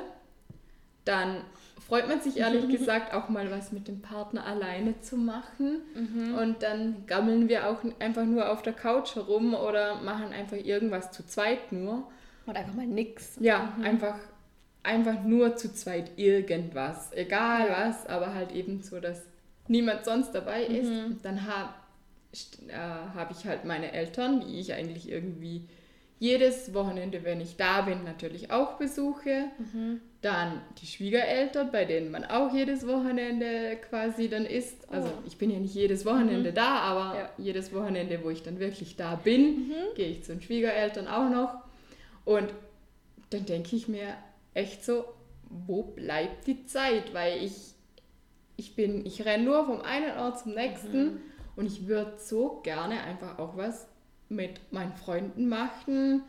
dann 1.08 1.42
freut 1.88 2.08
man 2.08 2.20
sich 2.20 2.38
ehrlich 2.38 2.68
gesagt 2.68 3.14
auch 3.14 3.30
mal 3.30 3.50
was 3.50 3.72
mit 3.72 3.88
dem 3.88 4.02
Partner 4.02 4.46
alleine 4.46 5.00
zu 5.00 5.16
machen. 5.16 5.82
Mhm. 5.96 6.36
Und 6.36 6.64
dann 6.64 7.06
gammeln 7.08 7.48
wir 7.48 7.70
auch 7.70 7.80
einfach 8.00 8.26
nur 8.26 8.52
auf 8.52 8.62
der 8.62 8.74
Couch 8.74 9.16
herum 9.16 9.54
oder 9.54 10.02
machen 10.02 10.34
einfach 10.34 10.58
irgendwas 10.58 11.12
zu 11.12 11.26
zweit 11.26 11.72
nur. 11.72 12.10
Oder 12.46 12.60
einfach 12.60 12.74
mal 12.74 12.88
nix. 12.88 13.38
Ja, 13.40 13.74
einfach, 13.82 14.18
einfach 14.84 15.24
nur 15.24 15.56
zu 15.56 15.74
zweit 15.74 16.12
irgendwas. 16.18 17.12
Egal 17.14 17.68
Ja. 17.68 17.88
was, 17.88 18.06
aber 18.08 18.34
halt 18.34 18.52
eben 18.52 18.82
so, 18.82 19.00
dass 19.00 19.24
niemand 19.68 20.06
sonst 20.06 20.32
dabei 20.32 20.64
ist. 20.64 20.90
Mhm. 20.90 21.06
Und 21.06 21.26
dann 21.26 21.46
habe 21.46 21.70
äh, 22.68 22.74
hab 23.16 23.32
ich 23.32 23.46
halt 23.48 23.66
meine 23.66 23.94
Eltern, 23.94 24.42
die 24.42 24.60
ich 24.60 24.74
eigentlich 24.74 25.10
irgendwie 25.10 25.64
jedes 26.20 26.74
Wochenende, 26.74 27.24
wenn 27.24 27.42
ich 27.42 27.58
da 27.58 27.82
bin, 27.82 28.04
natürlich 28.04 28.52
auch 28.52 28.74
besuche. 28.74 29.46
Mhm. 29.58 30.02
Dann 30.22 30.62
die 30.82 30.88
Schwiegereltern, 30.88 31.72
bei 31.72 31.86
denen 31.86 32.10
man 32.10 32.26
auch 32.26 32.52
jedes 32.54 32.88
Wochenende 32.88 33.78
quasi 33.88 34.28
dann 34.30 34.46
ist. 34.46 34.90
Also 34.92 35.10
Oh. 35.10 35.24
ich 35.28 35.38
bin 35.38 35.52
ja 35.52 35.60
nicht 35.60 35.76
jedes 35.76 36.06
Wochenende 36.06 36.52
da, 36.54 36.80
aber 36.80 37.18
Ja. 37.20 37.30
jedes 37.38 37.72
Wochenende, 37.74 38.24
wo 38.24 38.30
ich 38.32 38.42
dann 38.42 38.60
wirklich 38.60 38.96
da 38.96 39.16
bin, 39.16 39.68
Mhm. 39.68 39.74
gehe 39.96 40.08
ich 40.10 40.24
zu 40.24 40.34
den 40.34 40.42
Schwiegereltern 40.42 41.08
auch 41.08 41.30
noch. 41.30 41.54
Und 42.26 42.50
dann 43.30 43.46
denke 43.46 43.76
ich 43.76 43.88
mir 43.88 44.16
echt 44.56 44.84
so, 44.84 45.06
wo 45.50 45.84
bleibt 45.84 46.48
die 46.48 46.66
Zeit? 46.66 47.14
Weil 47.14 47.44
ich, 47.44 47.74
ich 48.58 48.76
bin, 48.76 49.06
ich 49.06 49.24
renne 49.24 49.44
nur 49.44 49.66
vom 49.66 49.82
einen 49.82 50.18
Ort 50.18 50.40
zum 50.40 50.56
nächsten 50.56 51.04
Mhm. 51.06 51.20
und 51.56 51.68
ich 51.68 51.88
würde 51.88 52.14
so 52.18 52.60
gerne 52.64 53.02
einfach 53.04 53.38
auch 53.38 53.56
was 53.56 53.88
mit 54.30 54.60
meinen 54.74 54.94
Freunden 54.94 55.48
machen. 55.48 56.24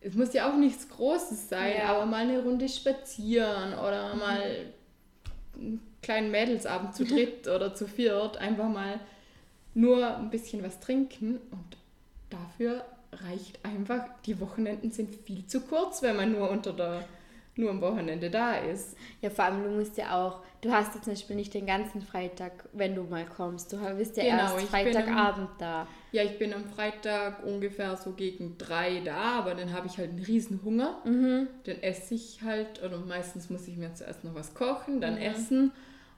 Es 0.00 0.14
muss 0.14 0.32
ja 0.32 0.50
auch 0.50 0.56
nichts 0.56 0.88
Großes 0.88 1.48
sein, 1.48 1.74
Ja. 1.78 1.88
aber 1.96 2.06
mal 2.06 2.22
eine 2.22 2.42
Runde 2.42 2.68
spazieren 2.68 3.74
oder 3.74 4.14
Mhm. 4.14 4.18
mal 4.20 4.42
einen 5.56 5.80
kleinen 6.02 6.30
Mädelsabend 6.30 6.94
zu 6.94 7.04
dritt 7.04 7.46
oder 7.48 7.74
zu 7.74 7.86
viert, 7.86 8.36
einfach 8.38 8.68
mal 8.68 9.00
nur 9.74 10.16
ein 10.16 10.30
bisschen 10.30 10.62
was 10.62 10.78
trinken 10.80 11.38
und 11.50 11.76
dafür 12.30 12.84
reicht 13.12 13.64
einfach, 13.64 14.04
die 14.26 14.40
Wochenenden 14.40 14.90
sind 14.92 15.14
viel 15.14 15.46
zu 15.46 15.60
kurz, 15.62 16.02
wenn 16.02 16.16
man 16.16 16.32
nur 16.32 16.50
unter 16.50 16.72
der, 16.72 17.04
nur 17.58 17.70
am 17.70 17.80
Wochenende 17.80 18.30
da 18.30 18.54
ist. 18.54 18.96
Ja, 19.20 19.30
vor 19.30 19.44
allem, 19.46 19.62
du 19.64 19.70
musst 19.70 19.96
ja 19.98 20.16
auch, 20.16 20.40
du 20.60 20.70
hast 20.70 20.94
jetzt 20.94 21.04
zum 21.04 21.12
Beispiel 21.14 21.36
nicht 21.36 21.52
den 21.54 21.66
ganzen 21.66 22.00
Freitag, 22.02 22.68
wenn 22.72 22.94
du 22.94 23.02
mal 23.02 23.26
kommst. 23.26 23.72
Du 23.72 23.76
bist 23.96 24.16
ja 24.16 24.22
Genau, 24.24 24.36
erst 24.54 24.58
am- 24.62 24.66
Freitagabend 24.68 25.48
da. 25.58 25.86
Ja, 26.12 26.22
ich 26.22 26.38
bin 26.38 26.54
am 26.54 26.64
Freitag 26.64 27.44
ungefähr 27.44 27.96
so 27.96 28.12
gegen 28.12 28.56
drei 28.56 29.00
da, 29.04 29.38
aber 29.40 29.54
dann 29.54 29.72
habe 29.72 29.86
ich 29.88 29.98
halt 29.98 30.10
einen 30.10 30.24
riesen 30.24 30.60
Hunger. 30.64 31.02
Mhm. 31.04 31.48
Dann 31.64 31.82
esse 31.82 32.14
ich 32.14 32.40
halt, 32.42 32.82
oder 32.82 32.96
meistens 32.98 33.50
muss 33.50 33.68
ich 33.68 33.76
mir 33.76 33.92
zuerst 33.94 34.24
noch 34.24 34.34
was 34.34 34.54
kochen, 34.54 35.00
dann 35.00 35.14
Mhm. 35.16 35.20
essen 35.22 35.72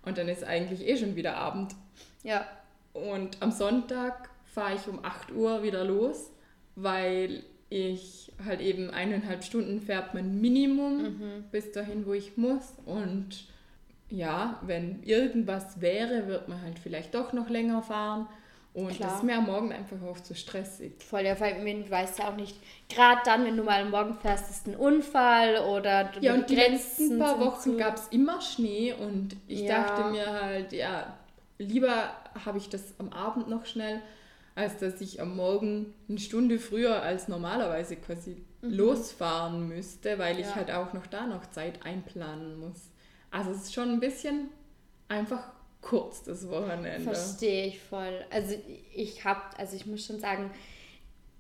und 0.04 0.18
dann 0.18 0.28
ist 0.28 0.44
eigentlich 0.44 0.86
eh 0.86 0.96
schon 0.96 1.16
wieder 1.16 1.36
Abend. 1.36 1.74
Ja, 2.22 2.46
Und 2.92 3.40
am 3.40 3.50
Sonntag 3.52 4.30
fahre 4.52 4.74
ich 4.74 4.86
um 4.88 5.04
8 5.04 5.30
Uhr 5.32 5.62
wieder 5.62 5.84
los, 5.84 6.30
weil 6.76 7.44
ich 7.70 8.32
halt 8.44 8.60
eben 8.60 8.90
eineinhalb 8.90 9.44
Stunden 9.44 9.80
fährt 9.80 10.12
mein 10.12 10.40
Minimum 10.40 11.02
Mhm. 11.02 11.44
bis 11.52 11.72
dahin, 11.72 12.04
wo 12.04 12.12
ich 12.12 12.36
muss. 12.36 12.74
Und 12.84 13.44
ja, 14.10 14.58
wenn 14.62 15.02
irgendwas 15.04 15.80
wäre, 15.80 16.26
wird 16.26 16.48
man 16.48 16.60
halt 16.62 16.78
vielleicht 16.80 17.14
doch 17.14 17.32
noch 17.32 17.48
länger 17.48 17.80
fahren. 17.82 18.26
Und 18.72 18.90
Klar. 18.90 19.08
das 19.08 19.18
ist 19.18 19.24
mir 19.24 19.36
am 19.36 19.46
Morgen 19.46 19.72
einfach 19.72 20.00
auch 20.02 20.20
zu 20.20 20.34
stressig. 20.34 20.92
voll. 21.02 21.22
Ja, 21.22 21.38
wenn 21.40 21.84
du 21.84 21.90
weißt 21.90 22.18
ja 22.20 22.28
auch 22.30 22.36
nicht, 22.36 22.56
gerade 22.88 23.20
dann, 23.24 23.44
wenn 23.44 23.56
du 23.56 23.64
mal 23.64 23.84
morgen 23.84 24.14
fährst, 24.14 24.48
ist 24.50 24.66
ein 24.68 24.76
Unfall 24.76 25.58
oder 25.58 26.04
du- 26.04 26.20
Ja, 26.20 26.34
und 26.34 26.48
die 26.50 26.54
letzten 26.56 27.18
paar 27.18 27.40
Wochen 27.40 27.76
gab 27.76 27.96
es 27.96 28.06
immer 28.08 28.40
Schnee 28.40 28.92
und 28.94 29.36
ich 29.48 29.62
Ja. 29.62 29.82
dachte 29.82 30.10
mir 30.10 30.26
halt, 30.40 30.72
ja, 30.72 31.14
lieber 31.58 32.10
habe 32.44 32.58
ich 32.58 32.68
das 32.68 32.94
am 32.98 33.08
Abend 33.12 33.48
noch 33.48 33.66
schnell, 33.66 34.00
als 34.60 34.76
dass 34.78 35.00
ich 35.00 35.20
am 35.20 35.36
Morgen 35.36 35.94
eine 36.08 36.18
Stunde 36.18 36.58
früher 36.58 37.02
als 37.02 37.28
normalerweise 37.28 37.96
quasi 37.96 38.44
losfahren 38.62 39.68
müsste, 39.68 40.18
weil 40.18 40.38
ich 40.38 40.46
Mhm. 40.46 40.50
Ja. 40.50 40.56
halt 40.56 40.70
auch 40.72 40.92
noch 40.92 41.06
da 41.06 41.26
noch 41.26 41.50
Zeit 41.50 41.84
einplanen 41.84 42.58
muss. 42.60 42.90
Also 43.30 43.50
es 43.52 43.62
ist 43.64 43.74
schon 43.74 43.90
ein 43.90 44.00
bisschen 44.00 44.48
einfach 45.08 45.42
kurz 45.80 46.22
das 46.22 46.48
Wochenende. 46.48 47.00
Verstehe 47.00 47.66
ich 47.68 47.80
voll. 47.80 48.24
Also 48.30 48.54
ich 48.94 49.24
habe, 49.24 49.40
also 49.56 49.76
ich 49.76 49.86
muss 49.86 50.04
schon 50.04 50.20
sagen, 50.20 50.50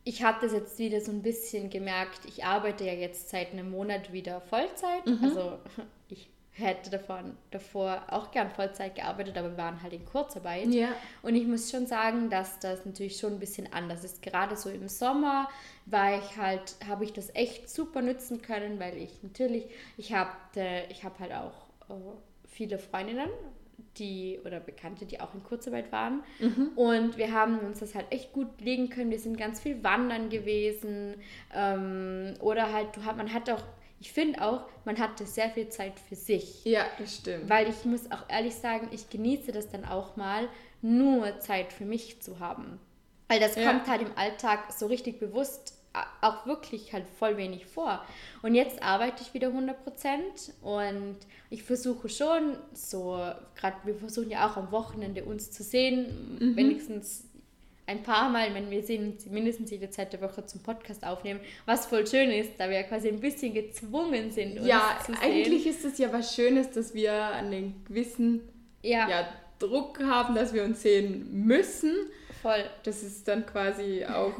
ich 0.04 0.22
habe 0.22 0.38
das 0.40 0.52
jetzt 0.52 0.78
wieder 0.78 1.00
so 1.02 1.12
ein 1.12 1.20
bisschen 1.22 1.68
gemerkt. 1.68 2.20
Ich 2.26 2.44
arbeite 2.44 2.84
ja 2.84 2.94
jetzt 2.94 3.28
seit 3.28 3.52
einem 3.52 3.70
Monat 3.70 4.12
wieder 4.12 4.40
Vollzeit. 4.40 5.04
Mhm. 5.06 5.18
Also 5.22 5.58
ich 5.76 5.99
hätte 6.52 6.90
davon, 6.90 7.36
davor 7.50 8.02
auch 8.08 8.30
gern 8.30 8.50
Vollzeit 8.50 8.94
gearbeitet, 8.94 9.38
aber 9.38 9.50
wir 9.50 9.56
waren 9.56 9.82
halt 9.82 9.92
in 9.92 10.04
Kurzarbeit. 10.04 10.66
Ja. 10.66 10.88
Und 11.22 11.34
ich 11.34 11.46
muss 11.46 11.70
schon 11.70 11.86
sagen, 11.86 12.28
dass 12.28 12.58
das 12.58 12.84
natürlich 12.84 13.16
schon 13.18 13.34
ein 13.34 13.38
bisschen 13.38 13.72
anders 13.72 14.04
ist. 14.04 14.20
Gerade 14.22 14.56
so 14.56 14.68
im 14.68 14.88
Sommer 14.88 15.48
war 15.86 16.18
ich 16.18 16.36
halt, 16.36 16.76
habe 16.86 17.04
ich 17.04 17.12
das 17.12 17.34
echt 17.34 17.68
super 17.70 18.02
nutzen 18.02 18.42
können, 18.42 18.78
weil 18.78 18.96
ich 18.96 19.22
natürlich, 19.22 19.66
ich 19.96 20.12
habe 20.12 20.30
ich 20.88 21.04
hab 21.04 21.18
halt 21.18 21.32
auch 21.32 21.68
äh, 21.88 21.94
viele 22.48 22.78
Freundinnen, 22.78 23.30
die 23.96 24.38
oder 24.44 24.60
Bekannte, 24.60 25.06
die 25.06 25.20
auch 25.20 25.34
in 25.34 25.42
Kurzarbeit 25.42 25.90
waren. 25.92 26.22
Und 26.76 27.16
wir 27.16 27.32
haben 27.32 27.58
uns 27.60 27.80
das 27.80 27.94
halt 27.94 28.06
echt 28.10 28.32
gut 28.32 28.60
legen 28.60 28.88
können. 28.90 29.10
Wir 29.10 29.18
sind 29.18 29.36
ganz 29.36 29.60
viel 29.60 29.82
wandern 29.82 30.28
gewesen. 30.28 31.14
Ähm, 31.54 32.34
oder 32.40 32.72
halt, 32.72 32.96
du 32.96 33.04
hat, 33.04 33.16
man 33.16 33.32
hat 33.32 33.50
auch, 33.50 33.62
ich 34.00 34.12
finde 34.12 34.42
auch, 34.42 34.62
man 34.84 34.98
hatte 34.98 35.26
sehr 35.26 35.50
viel 35.50 35.68
Zeit 35.68 36.00
für 36.00 36.16
sich. 36.16 36.64
Ja, 36.64 36.86
das 36.98 37.16
stimmt. 37.16 37.48
Weil 37.48 37.68
ich 37.68 37.84
muss 37.84 38.10
auch 38.10 38.24
ehrlich 38.28 38.54
sagen, 38.54 38.88
ich 38.92 39.10
genieße 39.10 39.52
das 39.52 39.68
dann 39.68 39.84
auch 39.84 40.16
mal, 40.16 40.48
nur 40.82 41.38
Zeit 41.40 41.72
für 41.72 41.84
mich 41.84 42.20
zu 42.22 42.40
haben. 42.40 42.80
Weil 43.28 43.38
das 43.40 43.56
Ja. 43.56 43.70
kommt 43.70 43.86
halt 43.86 44.00
im 44.02 44.16
Alltag 44.16 44.72
so 44.72 44.86
richtig 44.86 45.20
bewusst 45.20 45.74
auch 46.22 46.46
wirklich 46.46 46.92
halt 46.92 47.04
voll 47.18 47.36
wenig 47.36 47.66
vor. 47.66 48.04
Und 48.42 48.54
jetzt 48.54 48.80
arbeite 48.80 49.22
ich 49.22 49.34
wieder 49.34 49.48
100% 49.48 50.52
und 50.62 51.16
ich 51.50 51.64
versuche 51.64 52.08
schon 52.08 52.56
so, 52.72 53.16
gerade 53.56 53.76
wir 53.84 53.96
versuchen 53.96 54.30
ja 54.30 54.48
auch 54.48 54.56
am 54.56 54.70
Wochenende 54.70 55.24
uns 55.24 55.50
zu 55.50 55.64
sehen, 55.64 56.38
Mhm. 56.40 56.56
wenigstens 56.56 57.24
ein 57.90 58.04
paar 58.04 58.30
Mal, 58.30 58.54
wenn 58.54 58.70
wir 58.70 58.84
sehen, 58.84 59.18
mindestens 59.30 59.70
jede 59.70 59.90
Zeit 59.90 60.12
der 60.12 60.20
Woche 60.20 60.46
zum 60.46 60.62
Podcast 60.62 61.04
aufnehmen, 61.04 61.40
was 61.66 61.86
voll 61.86 62.06
schön 62.06 62.30
ist, 62.30 62.52
da 62.58 62.68
wir 62.68 62.76
ja 62.76 62.82
quasi 62.84 63.08
ein 63.08 63.18
bisschen 63.18 63.52
gezwungen 63.52 64.30
sind, 64.30 64.58
uns 64.58 64.68
ja, 64.68 64.96
zu 65.04 65.12
sehen. 65.12 65.20
eigentlich 65.20 65.66
ist 65.66 65.84
es 65.84 65.98
ja 65.98 66.12
was 66.12 66.34
Schönes, 66.34 66.70
dass 66.70 66.94
wir 66.94 67.12
einen 67.12 67.84
gewissen 67.84 68.42
ja, 68.82 69.08
ja, 69.08 69.28
Druck 69.58 70.00
haben, 70.04 70.36
dass 70.36 70.54
wir 70.54 70.62
uns 70.62 70.82
sehen 70.82 71.28
müssen. 71.32 71.94
voll. 72.42 72.64
Das 72.84 73.02
ist 73.02 73.26
dann 73.26 73.44
quasi 73.44 74.04
auch, 74.04 74.34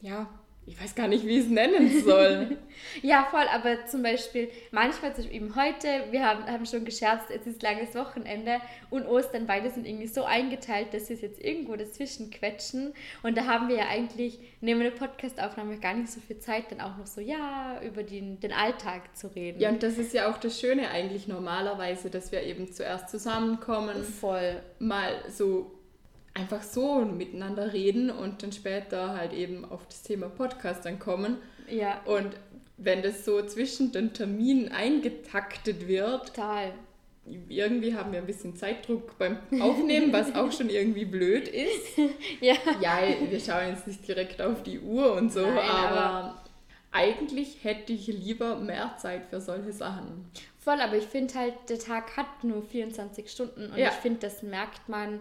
ja, 0.00 0.28
ich 0.66 0.80
weiß 0.82 0.96
gar 0.96 1.06
nicht, 1.06 1.24
wie 1.24 1.38
ich 1.38 1.44
es 1.44 1.50
nennen 1.50 2.02
soll. 2.02 2.58
Ja, 3.02 3.26
voll, 3.30 3.46
aber 3.52 3.86
zum 3.86 4.02
Beispiel, 4.02 4.50
manchmal, 4.70 5.14
zum 5.14 5.24
Beispiel 5.24 5.36
eben 5.36 5.56
heute, 5.56 6.04
wir 6.10 6.24
haben, 6.24 6.44
haben 6.44 6.66
schon 6.66 6.84
gescherzt, 6.84 7.30
es 7.30 7.46
ist 7.46 7.62
langes 7.62 7.94
Wochenende 7.94 8.60
und 8.90 9.06
Ostern, 9.06 9.46
beide 9.46 9.70
sind 9.70 9.86
irgendwie 9.86 10.06
so 10.06 10.24
eingeteilt, 10.24 10.92
dass 10.92 11.08
wir 11.08 11.16
es 11.16 11.22
jetzt 11.22 11.42
irgendwo 11.42 11.76
dazwischen 11.76 12.30
quetschen. 12.30 12.92
Und 13.22 13.36
da 13.36 13.46
haben 13.46 13.68
wir 13.68 13.76
ja 13.76 13.88
eigentlich, 13.88 14.38
neben 14.60 14.80
der 14.80 14.90
Podcast-Aufnahme, 14.90 15.78
gar 15.78 15.94
nicht 15.94 16.10
so 16.10 16.20
viel 16.20 16.38
Zeit, 16.38 16.70
dann 16.70 16.80
auch 16.80 16.96
noch 16.96 17.06
so, 17.06 17.20
ja, 17.20 17.80
über 17.82 18.02
den, 18.02 18.40
den 18.40 18.52
Alltag 18.52 19.16
zu 19.16 19.28
reden. 19.28 19.60
ja, 19.60 19.70
und 19.70 19.82
das 19.82 19.96
ist 19.98 20.12
ja 20.12 20.30
auch 20.30 20.38
das 20.38 20.60
Schöne 20.60 20.90
eigentlich 20.90 21.28
normalerweise, 21.28 22.10
dass 22.10 22.32
wir 22.32 22.42
eben 22.42 22.72
zuerst 22.72 23.08
zusammenkommen, 23.08 24.04
voll. 24.04 24.62
mal 24.78 25.12
so 25.28 25.75
einfach 26.36 26.62
so 26.62 27.04
miteinander 27.04 27.72
reden 27.72 28.10
und 28.10 28.42
dann 28.42 28.52
später 28.52 29.16
halt 29.16 29.32
eben 29.32 29.64
auf 29.64 29.86
das 29.86 30.02
Thema 30.02 30.28
Podcast 30.28 30.84
dann 30.84 30.98
kommen. 30.98 31.38
Ja, 31.70 32.00
Und 32.04 32.30
wenn 32.76 33.02
das 33.02 33.24
so 33.24 33.42
zwischen 33.42 33.90
den 33.92 34.12
Terminen 34.12 34.70
eingetaktet 34.70 35.88
wird, 35.88 36.34
total. 36.34 36.72
irgendwie 37.48 37.94
haben 37.96 38.12
wir 38.12 38.20
ein 38.20 38.26
bisschen 38.26 38.54
Zeitdruck 38.54 39.16
beim 39.18 39.38
Aufnehmen, 39.60 40.12
was 40.12 40.34
auch 40.34 40.52
schon 40.52 40.68
irgendwie 40.68 41.06
blöd 41.06 41.48
ist. 41.48 41.96
Ja. 42.40 42.54
Ja, 42.80 42.98
wir 43.30 43.40
schauen 43.40 43.70
jetzt 43.70 43.86
nicht 43.86 44.06
direkt 44.06 44.42
auf 44.42 44.62
die 44.62 44.78
Uhr 44.78 45.14
und 45.14 45.32
so, 45.32 45.40
Nein, 45.40 45.58
aber, 45.58 46.00
aber- 46.00 46.42
eigentlich 46.92 47.62
hätte 47.64 47.92
ich 47.92 48.06
lieber 48.06 48.56
mehr 48.56 48.94
Zeit 48.98 49.26
für 49.30 49.40
solche 49.40 49.72
Sachen. 49.72 50.30
Voll, 50.58 50.80
aber 50.80 50.96
ich 50.96 51.04
finde 51.04 51.34
halt, 51.34 51.54
der 51.68 51.78
Tag 51.78 52.16
hat 52.16 52.42
nur 52.44 52.62
24 52.62 53.30
Stunden 53.30 53.70
und 53.70 53.78
Ja. 53.78 53.88
ich 53.88 53.94
finde, 53.94 54.20
das 54.20 54.42
merkt 54.42 54.88
man, 54.88 55.20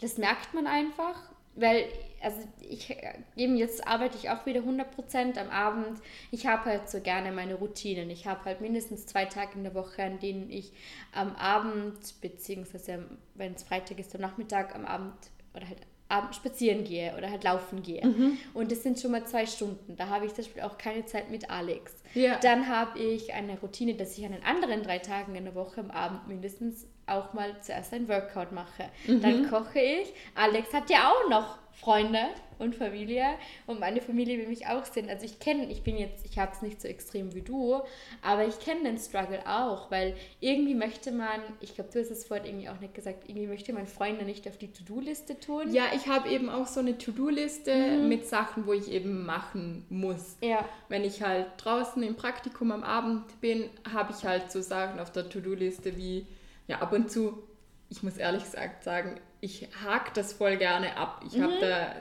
das 0.00 0.18
merkt 0.18 0.54
man 0.54 0.66
einfach, 0.66 1.16
weil, 1.54 1.86
also 2.22 2.36
ich, 2.60 2.94
eben 3.34 3.56
jetzt 3.56 3.86
arbeite 3.86 4.16
ich 4.18 4.28
auch 4.28 4.44
wieder 4.44 4.60
100% 4.60 5.38
am 5.38 5.48
Abend. 5.48 6.00
Ich 6.30 6.46
habe 6.46 6.66
halt 6.66 6.90
so 6.90 7.00
gerne 7.00 7.32
meine 7.32 7.54
Routinen. 7.54 8.10
Ich 8.10 8.26
habe 8.26 8.44
halt 8.44 8.60
mindestens 8.60 9.06
zwei 9.06 9.24
Tage 9.24 9.56
in 9.56 9.64
der 9.64 9.74
Woche, 9.74 10.02
an 10.02 10.18
denen 10.18 10.50
ich 10.50 10.72
am 11.12 11.34
Abend, 11.36 11.98
beziehungsweise 12.20 13.04
wenn 13.34 13.54
es 13.54 13.62
Freitag 13.62 13.98
ist, 13.98 14.14
am 14.14 14.20
Nachmittag, 14.20 14.74
am 14.74 14.84
Abend 14.84 15.14
oder 15.54 15.66
halt 15.66 15.78
abends 16.08 16.36
spazieren 16.36 16.84
gehe 16.84 17.16
oder 17.16 17.30
halt 17.30 17.42
laufen 17.42 17.82
gehe. 17.82 18.06
Mhm. 18.06 18.38
Und 18.54 18.70
das 18.70 18.82
sind 18.82 19.00
schon 19.00 19.10
mal 19.10 19.26
zwei 19.26 19.46
Stunden. 19.46 19.96
Da 19.96 20.08
habe 20.08 20.26
ich 20.26 20.34
zum 20.34 20.44
Beispiel 20.44 20.62
auch 20.62 20.78
keine 20.78 21.04
Zeit 21.06 21.30
mit 21.30 21.50
Alex. 21.50 21.94
Ja. 22.14 22.38
Dann 22.38 22.68
habe 22.68 22.98
ich 22.98 23.34
eine 23.34 23.58
Routine, 23.58 23.94
dass 23.94 24.16
ich 24.16 24.24
an 24.24 24.32
den 24.32 24.44
anderen 24.44 24.82
drei 24.82 24.98
Tagen 24.98 25.34
in 25.34 25.44
der 25.44 25.54
Woche 25.54 25.80
am 25.80 25.90
Abend 25.90 26.28
mindestens 26.28 26.86
auch 27.06 27.32
mal 27.32 27.60
zuerst 27.60 27.92
ein 27.92 28.08
Workout 28.08 28.52
mache. 28.52 28.90
Mhm. 29.06 29.20
Dann 29.20 29.50
koche 29.50 29.80
ich. 29.80 30.12
Alex 30.34 30.72
hat 30.72 30.90
ja 30.90 31.10
auch 31.10 31.30
noch 31.30 31.58
Freunde 31.72 32.20
und 32.58 32.74
Familie 32.74 33.24
und 33.66 33.80
meine 33.80 34.00
Familie 34.00 34.38
will 34.38 34.48
mich 34.48 34.66
auch 34.66 34.86
sehen. 34.86 35.10
Also 35.10 35.26
ich 35.26 35.38
kenne, 35.38 35.70
ich 35.70 35.82
bin 35.82 35.98
jetzt, 35.98 36.24
ich 36.24 36.38
habe 36.38 36.52
es 36.52 36.62
nicht 36.62 36.80
so 36.80 36.88
extrem 36.88 37.34
wie 37.34 37.42
du, 37.42 37.82
aber 38.22 38.46
ich 38.46 38.58
kenne 38.60 38.84
den 38.84 38.98
Struggle 38.98 39.40
auch, 39.46 39.90
weil 39.90 40.16
irgendwie 40.40 40.74
möchte 40.74 41.12
man, 41.12 41.40
ich 41.60 41.74
glaube, 41.74 41.90
du 41.92 42.00
hast 42.00 42.10
es 42.10 42.24
vorhin 42.24 42.46
irgendwie 42.46 42.68
auch 42.70 42.80
nicht 42.80 42.94
gesagt, 42.94 43.28
irgendwie 43.28 43.46
möchte 43.46 43.74
man 43.74 43.86
Freunde 43.86 44.24
nicht 44.24 44.48
auf 44.48 44.56
die 44.56 44.72
To-Do-Liste 44.72 45.38
tun. 45.38 45.70
Ja, 45.70 45.84
ich 45.94 46.08
habe 46.08 46.30
eben 46.30 46.48
auch 46.48 46.66
so 46.66 46.80
eine 46.80 46.96
To-Do-Liste 46.96 47.98
mit 47.98 48.26
Sachen, 48.26 48.66
wo 48.66 48.72
ich 48.72 48.90
eben 48.90 49.26
machen 49.26 49.84
muss. 49.90 50.38
Ja. 50.40 50.64
Wenn 50.88 51.04
ich 51.04 51.22
halt 51.22 51.46
draußen 51.58 52.02
im 52.02 52.16
Praktikum 52.16 52.72
am 52.72 52.84
Abend 52.84 53.38
bin, 53.42 53.68
habe 53.92 54.14
ich 54.16 54.24
halt 54.24 54.50
so 54.50 54.62
Sachen 54.62 54.98
auf 54.98 55.12
der 55.12 55.28
To-Do-Liste 55.28 55.96
wie, 55.98 56.26
ja, 56.68 56.80
ab 56.80 56.92
und 56.92 57.10
zu, 57.10 57.42
ich 57.88 58.02
muss 58.02 58.16
ehrlich 58.16 58.44
gesagt 58.44 58.84
sagen, 58.84 59.20
ich 59.40 59.68
hake 59.84 60.10
das 60.14 60.32
voll 60.32 60.56
gerne 60.56 60.96
ab. 60.96 61.22
Ich 61.26 61.40
habe 61.40 61.52
da 61.60 61.94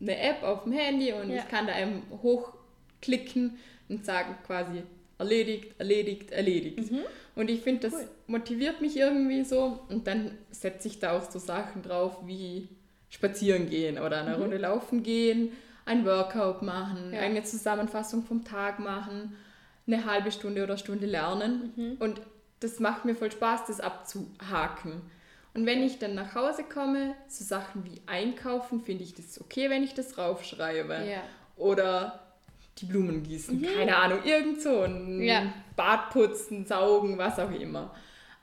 eine 0.00 0.18
App 0.18 0.42
auf 0.42 0.64
dem 0.64 0.72
Handy 0.72 1.12
und 1.12 1.30
Ja. 1.30 1.36
ich 1.38 1.48
kann 1.48 1.66
da 1.66 1.78
eben 1.80 2.02
hochklicken 2.22 3.58
und 3.88 4.04
sagen 4.04 4.34
quasi 4.46 4.82
erledigt, 5.18 5.74
erledigt, 5.78 6.30
erledigt. 6.32 6.90
Und 7.34 7.50
ich 7.50 7.60
finde, 7.60 7.88
das 7.88 7.94
Cool. 7.94 8.08
motiviert 8.26 8.80
mich 8.80 8.96
irgendwie 8.96 9.44
so 9.44 9.80
und 9.88 10.06
dann 10.06 10.36
setze 10.50 10.88
ich 10.88 10.98
da 10.98 11.16
auch 11.16 11.30
so 11.30 11.38
Sachen 11.38 11.82
drauf 11.82 12.18
wie 12.26 12.68
spazieren 13.08 13.68
gehen 13.70 13.98
oder 13.98 14.20
eine 14.22 14.38
Runde 14.38 14.56
laufen 14.58 15.02
gehen, 15.02 15.52
ein 15.84 16.04
Workout 16.04 16.62
machen, 16.62 17.12
Ja. 17.12 17.20
eine 17.20 17.42
Zusammenfassung 17.42 18.22
vom 18.24 18.44
Tag 18.44 18.78
machen, 18.78 19.36
eine 19.86 20.04
halbe 20.04 20.30
Stunde 20.32 20.62
oder 20.62 20.76
Stunde 20.76 21.06
lernen. 21.06 21.72
Mhm. 21.76 21.96
Und 21.98 22.20
das 22.62 22.80
macht 22.80 23.04
mir 23.04 23.14
voll 23.14 23.30
Spaß, 23.32 23.66
das 23.66 23.80
abzuhaken. 23.80 25.02
Und 25.54 25.66
wenn 25.66 25.82
ich 25.82 25.98
dann 25.98 26.14
nach 26.14 26.34
Hause 26.34 26.64
komme, 26.64 27.14
so 27.28 27.44
Sachen 27.44 27.84
wie 27.84 28.00
einkaufen, 28.06 28.80
finde 28.80 29.04
ich 29.04 29.14
das 29.14 29.40
okay, 29.40 29.68
wenn 29.68 29.82
ich 29.82 29.94
das 29.94 30.16
raufschreibe. 30.16 30.94
Ja. 30.94 31.22
Oder 31.56 32.20
die 32.78 32.86
Blumen 32.86 33.22
gießen, 33.22 33.60
keine 33.62 33.96
Ahnung, 33.96 34.20
irgend 34.24 34.62
so 34.62 34.80
ein 34.80 35.18
Mhm. 35.18 35.22
Ja. 35.22 35.52
Bad 35.76 36.10
putzen, 36.10 36.64
saugen, 36.64 37.18
was 37.18 37.38
auch 37.38 37.50
immer. 37.50 37.94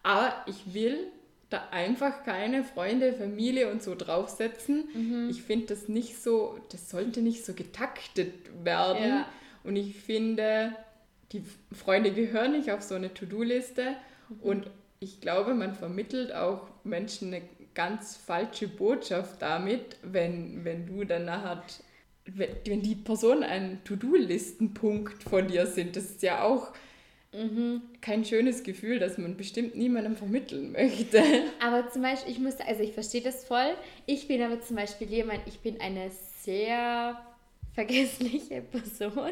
Aber 0.04 0.34
ich 0.46 0.74
will 0.74 1.08
da 1.50 1.64
einfach 1.72 2.24
keine 2.24 2.64
Freunde, 2.64 3.14
Familie 3.14 3.72
und 3.72 3.82
so 3.82 3.96
draufsetzen. 3.96 4.88
Mhm. 4.94 5.30
Ich 5.32 5.42
finde 5.42 5.68
das 5.68 5.88
nicht 5.88 6.22
so, 6.22 6.60
das 6.72 6.90
sollte 6.90 7.22
nicht 7.22 7.44
so 7.44 7.54
getaktet 7.54 8.34
werden. 8.64 9.10
Ja. 9.10 9.26
Und 9.64 9.76
ich 9.76 9.96
finde, 9.96 10.76
die 11.32 11.44
Freunde 11.74 12.12
gehören 12.12 12.52
nicht 12.52 12.72
auf 12.72 12.84
so 12.84 12.96
eine 12.96 13.14
To-Do-Liste. 13.14 13.96
Und 14.42 14.70
ich 15.00 15.22
glaube, 15.22 15.54
man 15.54 15.76
vermittelt 15.76 16.34
auch 16.34 16.68
Menschen 16.84 17.34
eine 17.34 17.44
ganz 17.74 18.18
falsche 18.18 18.68
Botschaft 18.68 19.42
damit, 19.42 19.98
wenn, 20.04 20.66
wenn 20.66 20.86
du 20.86 21.04
dann 21.06 21.26
nachher, 21.26 21.64
wenn, 22.26 22.50
wenn 22.66 22.82
die 22.82 22.96
Personen 22.96 23.44
ein 23.44 23.82
To-Do-Listenpunkt 23.86 25.24
von 25.24 25.48
dir 25.48 25.66
sind. 25.68 25.96
Das 25.96 26.06
ist 26.06 26.22
ja 26.22 26.44
auch 26.44 26.74
Mhm. 27.32 27.84
kein 28.02 28.26
schönes 28.26 28.64
Gefühl, 28.64 28.98
das 28.98 29.20
man 29.20 29.38
bestimmt 29.38 29.76
niemandem 29.76 30.16
vermitteln 30.16 30.72
möchte. 30.74 31.22
Aber 31.64 31.88
zum 31.90 32.02
Beispiel, 32.02 32.32
ich 32.32 32.40
muss, 32.40 32.60
also 32.60 32.82
ich 32.82 32.94
verstehe 32.94 33.22
das 33.22 33.44
voll. 33.46 33.76
Ich 34.08 34.28
bin 34.28 34.42
aber 34.42 34.62
zum 34.62 34.76
Beispiel 34.76 35.08
jemand, 35.08 35.42
ich 35.46 35.60
bin 35.60 35.80
eine 35.80 36.10
sehr 36.42 37.24
vergessliche 37.80 38.62
Person. 38.62 39.32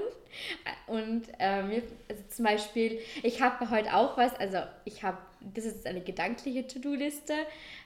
Und 0.85 1.23
ähm, 1.39 1.81
also 2.09 2.23
zum 2.29 2.45
Beispiel, 2.45 2.99
ich 3.23 3.41
habe 3.41 3.69
heute 3.69 3.93
auch 3.93 4.17
was, 4.17 4.33
also 4.35 4.59
ich 4.85 5.03
habe, 5.03 5.17
das 5.53 5.65
ist 5.65 5.85
eine 5.85 6.01
gedankliche 6.01 6.65
To-Do-Liste, 6.65 7.33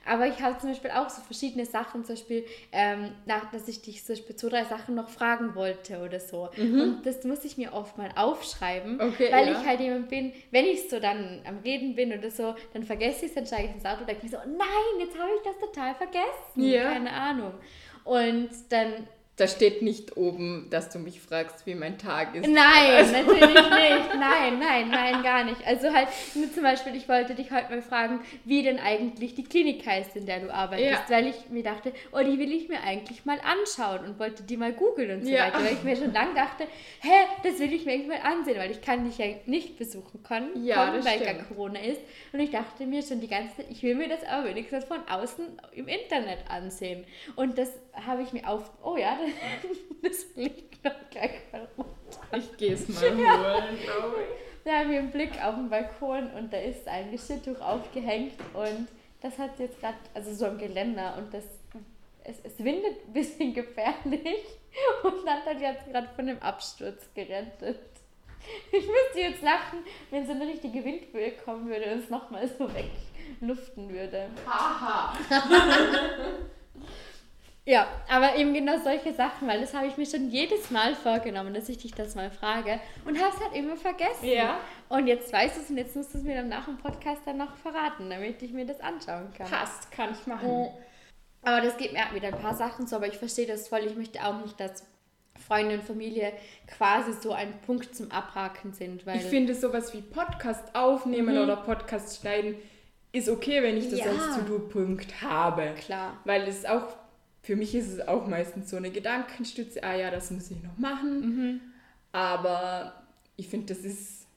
aber 0.06 0.28
ich 0.28 0.42
habe 0.42 0.60
zum 0.60 0.70
Beispiel 0.70 0.92
auch 0.92 1.10
so 1.10 1.22
verschiedene 1.22 1.66
Sachen, 1.66 2.04
zum 2.04 2.16
Beispiel, 2.16 2.46
ähm, 2.72 3.12
nach, 3.26 3.52
dass 3.52 3.68
ich 3.68 3.82
dich 3.82 4.06
zum 4.06 4.16
Beispiel 4.16 4.36
zwei, 4.36 4.50
drei 4.50 4.66
Sachen 4.66 4.96
noch 4.96 5.10
fragen 5.10 5.56
wollte 5.56 6.00
oder 6.00 6.20
so. 6.20 6.50
Und 6.58 7.02
das 7.06 7.24
muss 7.24 7.44
ich 7.46 7.58
mir 7.58 7.74
oft 7.74 7.98
mal 7.98 8.10
aufschreiben, 8.16 9.00
Okay, 9.02 9.32
weil 9.32 9.48
ja. 9.48 9.60
ich 9.60 9.66
halt 9.66 9.80
jemand 9.80 10.10
bin, 10.10 10.34
wenn 10.52 10.66
ich 10.66 10.90
so 10.90 11.00
dann 11.00 11.42
am 11.46 11.60
Reden 11.60 11.96
bin 11.96 12.12
oder 12.16 12.30
so, 12.30 12.56
dann 12.74 12.84
vergesse 12.84 13.26
ich 13.26 13.32
es, 13.32 13.36
dann 13.36 13.46
steige 13.48 13.70
ich 13.70 13.76
ins 13.76 13.86
Auto 13.86 14.02
und 14.02 14.10
denke 14.10 14.24
mir 14.26 14.32
so, 14.32 14.38
nein, 14.38 15.00
jetzt 15.00 15.18
habe 15.18 15.30
ich 15.38 15.44
das 15.44 15.58
total 15.60 15.96
vergessen. 15.96 16.64
Ja. 16.64 16.92
Keine 16.92 17.12
Ahnung. 17.12 17.54
Und 18.04 18.50
dann 18.70 19.08
Da 19.42 19.48
steht 19.48 19.82
nicht 19.82 20.18
oben, 20.18 20.68
dass 20.70 20.90
du 20.90 21.00
mich 21.00 21.20
fragst, 21.20 21.66
wie 21.66 21.74
mein 21.74 21.98
Tag 21.98 22.36
ist. 22.36 22.48
Nein, 22.48 23.12
natürlich 23.12 23.40
nicht. 23.56 24.16
Nein, 24.20 24.60
nein, 24.60 24.90
nein, 24.90 25.24
gar 25.24 25.44
nicht. 25.44 25.66
Also 25.66 25.92
halt, 25.92 26.10
nur 26.36 26.54
zum 26.54 26.62
Beispiel, 26.62 26.96
ich 26.96 27.10
wollte 27.10 27.34
dich 27.34 27.50
heute 27.50 27.72
mal 27.72 27.82
fragen, 27.82 28.20
wie 28.46 28.62
denn 28.62 28.78
eigentlich 28.78 29.34
die 29.34 29.44
Klinik 29.44 29.84
heißt, 29.84 30.16
in 30.16 30.28
der 30.28 30.42
du 30.42 30.54
arbeitest, 30.54 31.10
Ja. 31.10 31.16
weil 31.16 31.26
ich 31.26 31.50
mir 31.50 31.64
dachte, 31.64 31.92
oh, 32.12 32.20
die 32.20 32.38
will 32.38 32.52
ich 32.52 32.70
mir 32.70 32.84
eigentlich 32.84 33.26
mal 33.26 33.40
anschauen 33.42 34.06
und 34.06 34.20
wollte 34.20 34.44
die 34.44 34.58
mal 34.58 34.74
googeln 34.74 35.10
und 35.20 35.26
so 35.26 35.32
Ja. 35.32 35.46
weiter, 35.48 35.64
weil 35.66 35.74
ich 35.74 35.82
mir 35.84 35.96
schon 35.96 36.14
lange 36.14 36.36
dachte, 36.36 36.68
hä, 37.02 37.10
das 37.44 37.58
will 37.58 37.74
ich 37.74 37.84
mir 37.86 37.94
eigentlich 37.94 38.08
mal 38.10 38.22
ansehen, 38.32 38.60
weil 38.60 38.70
ich 38.70 38.82
kann 38.82 39.06
dich 39.06 39.18
ja 39.18 39.26
nicht 39.48 39.80
besuchen 39.80 40.22
können, 40.22 40.50
Ja, 40.64 40.86
kommen, 40.86 41.04
weil 41.04 41.20
stimmt. 41.20 41.48
Corona 41.48 41.80
ist. 41.80 42.02
Und 42.32 42.42
ich 42.42 42.52
dachte 42.52 42.86
mir 42.86 43.02
schon 43.02 43.22
die 43.22 43.28
ganze 43.28 43.56
Zeit, 43.58 43.66
ich 43.72 43.82
will 43.82 43.96
mir 43.96 44.08
das 44.08 44.24
aber 44.24 44.50
wenigstens 44.50 44.84
von 44.86 45.00
außen 45.10 45.46
im 45.74 45.88
Internet 45.88 46.40
ansehen. 46.48 47.06
Und 47.36 47.58
das 47.58 47.72
habe 48.06 48.22
ich 48.22 48.34
mir 48.34 48.48
auf, 48.48 48.70
oh 48.84 48.98
ja, 48.98 49.18
das, 49.20 49.31
das 50.02 50.26
liegt 50.36 50.84
noch 50.84 51.10
gleich 51.10 51.42
mal 51.52 51.68
runter. 51.78 52.38
Ich 52.38 52.58
gehe 52.58 52.74
es 52.74 52.88
mal 52.90 53.12
holen, 53.12 53.80
glaube 53.84 54.18
ich. 54.22 54.64
Da 54.64 54.80
haben 54.80 54.92
wir 54.92 55.00
einen 55.00 55.12
Blick 55.12 55.44
auf 55.44 55.56
den 55.56 55.70
Balkon 55.70 56.30
und 56.32 56.54
da 56.54 56.58
ist 56.58 56.88
ein 56.88 57.12
Geschirrtuch 57.12 57.60
aufgehängt 57.62 58.34
und 58.54 58.88
das 59.22 59.38
hat 59.38 59.60
jetzt 59.60 59.80
gerade, 59.80 59.98
also 60.14 60.34
so 60.34 60.46
ein 60.46 60.58
Geländer 60.58 61.16
und 61.18 61.34
das, 61.34 61.46
es, 62.24 62.38
es 62.44 62.64
windet 62.64 63.08
ein 63.08 63.14
bisschen 63.14 63.54
gefährlich 63.56 64.46
und 65.04 65.28
hat 65.28 65.48
dann 65.48 65.60
jetzt 65.60 65.88
gerade 65.88 66.10
von 66.16 66.28
dem 66.28 66.40
Absturz 66.40 67.10
gerettet. 67.16 67.80
Ich 68.72 68.88
müsste 68.88 69.20
jetzt 69.20 69.44
lachen, 69.44 69.80
wenn 70.10 70.26
so 70.26 70.32
eine 70.32 70.48
richtige 70.48 70.84
Windböe 70.84 71.32
kommen 71.44 71.68
würde 71.68 71.94
und 71.94 72.00
es 72.00 72.10
nochmal 72.10 72.48
so 72.48 72.68
wegluften 73.40 73.90
würde. 73.90 74.30
Haha. 74.46 75.16
Ja, 77.64 77.88
aber 78.10 78.36
eben 78.38 78.54
genau 78.56 78.80
solche 78.84 79.14
Sachen, 79.14 79.48
weil 79.48 79.62
das 79.62 79.74
habe 79.76 79.86
ich 79.86 79.96
mir 79.96 80.08
schon 80.08 80.30
jedes 80.30 80.72
Mal 80.72 80.96
vorgenommen, 80.96 81.54
dass 81.54 81.70
ich 81.70 81.78
dich 81.78 81.94
das 81.94 82.16
mal 82.16 82.32
frage 82.32 82.80
und 83.06 83.20
habe 83.20 83.36
es 83.36 83.40
halt 83.44 83.56
immer 83.56 83.76
vergessen. 83.78 84.26
Ja. 84.26 84.60
Und 84.90 85.06
jetzt 85.06 85.32
weißt 85.32 85.58
du 85.58 85.62
es 85.62 85.70
und 85.70 85.78
jetzt 85.78 85.96
musst 85.96 86.14
du 86.14 86.18
es 86.18 86.24
mir 86.24 86.36
dann 86.36 86.50
nach 86.50 86.66
dem 86.66 86.78
Podcast 86.78 87.22
dann 87.26 87.38
noch 87.38 87.56
verraten, 87.58 88.10
damit 88.10 88.42
ich 88.42 88.52
mir 88.52 88.66
das 88.66 88.80
anschauen 88.80 89.32
kann. 89.38 89.48
Passt, 89.48 89.92
kann 89.92 90.10
ich 90.12 90.26
machen. 90.26 90.48
Oh. 90.50 90.78
Aber 91.44 91.62
das 91.62 91.78
geht 91.78 91.94
mir 91.94 92.02
mit 92.14 92.24
ein 92.26 92.38
paar 92.40 92.56
Sachen 92.56 92.88
so, 92.88 92.96
aber 92.96 93.08
ich 93.08 93.18
verstehe 93.18 93.46
das 93.48 93.68
voll. 93.68 93.82
Ich 93.86 93.96
möchte 93.96 94.26
auch 94.26 94.42
nicht, 94.44 94.60
dass 94.60 94.84
Freunde 95.48 95.76
und 95.76 95.84
Familie 95.84 96.34
quasi 96.68 97.14
so 97.14 97.32
ein 97.32 97.60
Punkt 97.66 97.96
zum 97.96 98.12
Abhaken 98.12 98.74
sind, 98.74 99.06
weil 99.06 99.18
Ich 99.18 99.24
finde 99.24 99.54
sowas 99.54 99.94
wie 99.94 100.02
Podcast 100.02 100.76
aufnehmen 100.76 101.38
oder 101.38 101.58
Podcast 101.58 102.22
schneiden 102.22 102.56
ist 103.12 103.28
okay, 103.28 103.62
wenn 103.62 103.78
ich 103.78 103.90
das 103.90 104.00
Ja. 104.00 104.06
als 104.06 104.36
To-Do-Punkt 104.38 105.22
habe. 105.22 105.74
klar. 105.78 106.18
Weil 106.26 106.48
es 106.48 106.64
auch, 106.66 106.84
für 107.42 107.56
mich 107.56 107.74
ist 107.76 107.88
es 107.90 108.08
auch 108.08 108.28
meistens 108.28 108.70
so 108.70 108.78
eine 108.78 108.92
Gedankenstütze, 108.92 109.84
ah 109.84 109.96
ja, 109.96 110.12
das 110.12 110.30
muss 110.32 110.52
ich 110.52 110.62
noch 110.64 110.78
machen. 110.78 111.62
Aber 112.12 112.94
ich 113.36 113.48
finde, 113.48 113.74
das 113.74 113.84
ist 113.84 114.28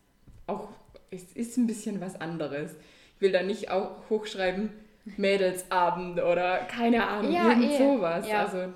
auch, 0.47 0.69
es 1.11 1.25
ist 1.35 1.57
ein 1.57 1.67
bisschen 1.67 2.01
was 2.01 2.21
anderes. 2.21 2.73
Ich 3.17 3.21
will 3.21 3.33
da 3.33 3.43
nicht 3.43 3.71
auch 3.71 4.09
hochschreiben, 4.11 4.71
Mädelsabend 5.19 6.19
oder 6.23 6.59
keine 6.65 7.07
Ahnung, 7.07 7.33
Ja, 7.33 7.49
irgend 7.51 7.73
eh. 7.73 7.79
sowas. 7.79 8.27
Ja. 8.27 8.45
Also 8.47 8.73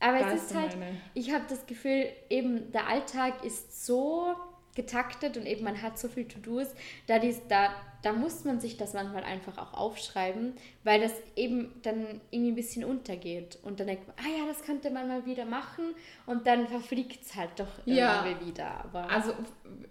Aber 0.00 0.20
es 0.32 0.42
ist 0.44 0.54
halt, 0.54 0.78
meine- 0.78 0.96
ich 1.14 1.32
habe 1.32 1.44
das 1.48 1.66
Gefühl, 1.66 2.06
eben 2.30 2.70
der 2.72 2.86
Alltag 2.86 3.44
ist 3.44 3.84
so 3.84 4.34
getaktet 4.76 5.36
und 5.36 5.46
eben 5.46 5.64
man 5.64 5.82
hat 5.82 5.98
so 5.98 6.08
viel 6.08 6.26
To-Dos, 6.28 6.68
da, 7.08 7.18
dies, 7.18 7.40
da, 7.48 7.70
da 8.02 8.12
muss 8.12 8.44
man 8.44 8.60
sich 8.60 8.76
das 8.76 8.94
manchmal 8.94 9.24
einfach 9.24 9.58
auch 9.58 9.74
aufschreiben, 9.74 10.54
weil 10.84 11.00
das 11.00 11.12
eben 11.34 11.72
dann 11.82 12.20
irgendwie 12.30 12.52
ein 12.52 12.54
bisschen 12.54 12.84
untergeht. 12.84 13.58
Und 13.64 13.80
dann 13.80 13.88
denkt 13.88 14.06
man, 14.06 14.16
ah 14.18 14.28
ja, 14.38 14.46
das 14.46 14.62
könnte 14.62 14.90
man 14.90 15.08
mal 15.08 15.26
wieder 15.26 15.44
machen 15.44 15.94
und 16.26 16.46
dann 16.46 16.68
verfliegt 16.68 17.24
es 17.24 17.34
halt 17.34 17.50
doch 17.56 17.66
Ja. 17.86 18.24
irgendwie 18.24 18.46
wieder. 18.46 18.84
Aber 18.84 19.10
Also 19.10 19.32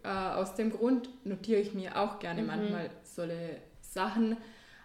äh, 0.04 0.08
aus 0.08 0.56
dem 0.56 0.72
Grund 0.72 1.10
notiere 1.26 1.60
ich 1.60 1.74
mir 1.74 1.98
auch 2.00 2.20
gerne 2.20 2.42
Mhm. 2.42 2.48
manchmal 2.48 2.90
solche 3.04 3.58
Sachen. 3.82 4.38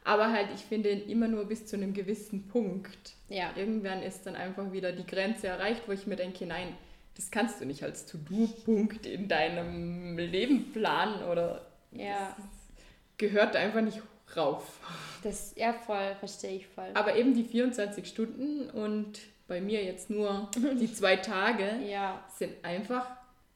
Aber 0.03 0.33
halt, 0.33 0.49
ich 0.55 0.63
finde 0.63 0.89
immer 0.89 1.29
nur 1.29 1.45
bis 1.45 1.67
zu 1.67 1.77
einem 1.77 1.93
gewissen 1.93 2.49
Punkt. 2.49 3.13
ja. 3.29 3.51
Irgendwann 3.55 4.03
ist 4.03 4.25
dann 4.27 4.35
einfach 4.35 4.73
wieder 4.73 4.93
die 4.93 5.05
Grenze 5.07 5.49
erreicht, 5.49 5.83
wo 5.87 5.93
ich 5.93 6.07
mir 6.07 6.17
denke, 6.17 6.47
nein, 6.47 6.69
das 7.17 7.31
kannst 7.31 7.61
du 7.61 7.67
nicht 7.67 7.83
als 7.83 8.07
To-Do-Punkt 8.07 9.07
in 9.07 9.29
deinem 9.29 10.17
Leben 10.19 10.73
planen 10.73 11.23
oder 11.25 11.67
Ja, 11.93 12.37
gehört 13.19 13.57
einfach 13.57 13.81
nicht 13.83 14.01
rauf. 14.37 14.79
das, 15.23 15.53
ja, 15.57 15.73
voll, 15.73 16.15
verstehe 16.19 16.57
ich 16.57 16.67
voll. 16.69 16.91
Aber 16.95 17.17
eben 17.17 17.35
die 17.35 17.45
24 17.45 18.07
Stunden 18.07 18.71
und 18.71 19.19
bei 19.49 19.61
mir 19.61 19.83
jetzt 19.85 20.09
nur 20.11 20.49
die 20.81 20.93
zwei 20.93 21.17
Tage, 21.17 21.79
Ja, 21.85 22.25
sind 22.37 22.65
einfach 22.65 23.07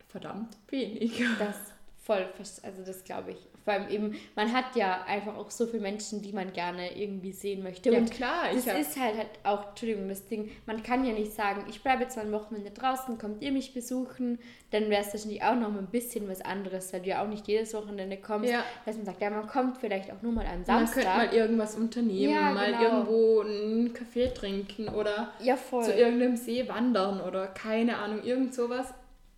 verdammt 0.08 0.56
wenig. 0.68 1.22
das 1.38 1.56
voll, 2.04 2.26
also 2.62 2.82
das 2.84 3.04
glaube 3.04 3.32
ich. 3.32 3.38
Vor 3.64 3.72
allem 3.72 3.88
eben, 3.88 4.14
man 4.37 4.53
hat 4.53 4.77
ja 4.77 5.05
einfach 5.07 5.37
auch 5.37 5.50
so 5.50 5.66
viele 5.66 5.81
Menschen, 5.83 6.20
die 6.20 6.33
man 6.33 6.53
gerne 6.53 6.96
irgendwie 7.00 7.33
sehen 7.33 7.62
möchte. 7.62 7.90
Ja, 7.90 7.98
Und 7.98 8.11
klar, 8.11 8.44
das 8.53 8.66
hab- 8.66 8.79
ist 8.79 9.00
halt, 9.00 9.16
halt 9.16 9.29
auch, 9.42 9.70
Entschuldigung, 9.70 10.09
das 10.09 10.27
Ding, 10.27 10.50
man 10.66 10.83
kann 10.83 11.05
ja 11.07 11.12
nicht 11.14 11.33
sagen, 11.33 11.64
ich 11.70 11.83
bleibe 11.83 12.03
jetzt 12.03 12.16
mal 12.16 12.27
ein 12.27 12.33
Wochenende 12.33 12.70
draußen, 12.70 13.16
kommt 13.16 13.42
ihr 13.42 13.53
mich 13.53 13.72
besuchen, 13.72 14.38
dann 14.70 14.90
wäre 14.90 15.00
es 15.03 15.14
wahrscheinlich 15.14 15.42
auch 15.42 15.55
noch 15.57 15.70
mal 15.70 15.79
ein 15.79 15.87
bisschen 15.87 16.29
was 16.29 16.42
anderes, 16.42 16.92
weil 16.92 17.00
du 17.03 17.09
ja 17.09 17.22
auch 17.24 17.29
nicht 17.29 17.48
jedes 17.48 17.72
Wochenende 17.74 18.18
kommst. 18.18 18.50
Ja. 18.50 18.64
Dass 18.85 18.96
man 18.96 19.07
sagt, 19.07 19.22
ja, 19.22 19.31
man 19.31 19.46
kommt 19.46 19.79
vielleicht 19.79 20.11
auch 20.12 20.20
nur 20.20 20.33
mal 20.33 20.44
am 20.44 20.57
Man 20.57 20.64
Samstag. 20.64 21.05
könnte 21.05 21.09
mal 21.18 21.35
irgendwas 21.35 21.74
unternehmen, 21.77 22.35
Ja, 22.35 22.50
mal 22.53 22.66
genau. 22.72 22.83
irgendwo 22.83 23.40
einen 23.40 23.94
Kaffee 23.94 24.29
trinken 24.35 24.88
oder 24.88 25.33
ja, 25.40 25.57
zu 25.57 25.90
irgendeinem 25.92 26.37
See 26.37 26.68
wandern 26.68 27.20
oder 27.22 27.46
keine 27.46 27.96
Ahnung, 27.96 28.22
irgend 28.24 28.55
sowas. 28.55 28.92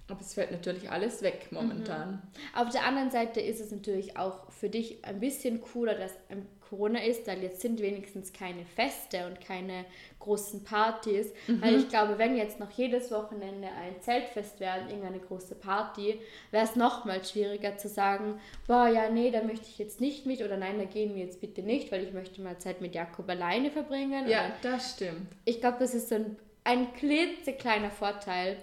Aber 0.08 0.20
es 0.20 0.34
fällt 0.34 0.52
natürlich 0.52 0.90
alles 0.90 1.22
weg 1.22 1.48
momentan. 1.50 2.22
Auf 2.54 2.68
der 2.70 2.84
anderen 2.84 3.10
Seite 3.10 3.40
ist 3.40 3.60
es 3.60 3.72
natürlich 3.72 4.16
auch 4.16 4.50
für 4.52 4.68
dich 4.68 5.04
ein 5.04 5.18
bisschen 5.18 5.60
cooler, 5.60 5.94
dass 5.94 6.12
ähm, 6.30 6.46
Corona 6.68 7.00
ist, 7.02 7.26
weil 7.26 7.42
jetzt 7.42 7.60
sind 7.60 7.80
wenigstens 7.80 8.32
keine 8.32 8.64
Feste 8.64 9.26
und 9.26 9.40
keine 9.40 9.84
großen 10.18 10.64
Partys. 10.64 11.32
Weil 11.46 11.76
ich 11.76 11.88
glaube, 11.88 12.18
wenn 12.18 12.36
jetzt 12.36 12.58
noch 12.58 12.70
jedes 12.72 13.10
Wochenende 13.10 13.68
ein 13.68 14.00
Zeltfest 14.00 14.58
wäre 14.60 14.80
und 14.80 14.88
irgendeine 14.88 15.20
große 15.20 15.54
Party, 15.54 16.20
wäre 16.50 16.64
es 16.64 16.76
nochmal 16.76 17.24
schwieriger 17.24 17.76
zu 17.76 17.88
sagen, 17.88 18.40
boah, 18.66 18.88
ja, 18.88 19.08
nee, 19.10 19.30
da 19.30 19.42
möchte 19.42 19.66
ich 19.68 19.78
jetzt 19.78 20.00
nicht 20.00 20.26
mit 20.26 20.42
oder 20.42 20.56
nein, 20.56 20.78
da 20.78 20.84
gehen 20.84 21.14
wir 21.14 21.22
jetzt 21.24 21.40
bitte 21.40 21.62
nicht, 21.62 21.92
weil 21.92 22.02
ich 22.02 22.12
möchte 22.12 22.40
mal 22.40 22.58
Zeit 22.58 22.80
mit 22.80 22.94
Jakob 22.94 23.28
alleine 23.28 23.70
verbringen. 23.70 24.28
Ja, 24.28 24.46
Oder 24.46 24.54
das 24.62 24.92
stimmt. 24.92 25.28
ich 25.44 25.60
glaube, 25.60 25.78
das 25.78 25.94
ist 25.94 26.08
so 26.08 26.16
ein, 26.16 26.36
ein 26.64 26.92
klitzekleiner 26.94 27.90
Vorteil. 27.90 28.56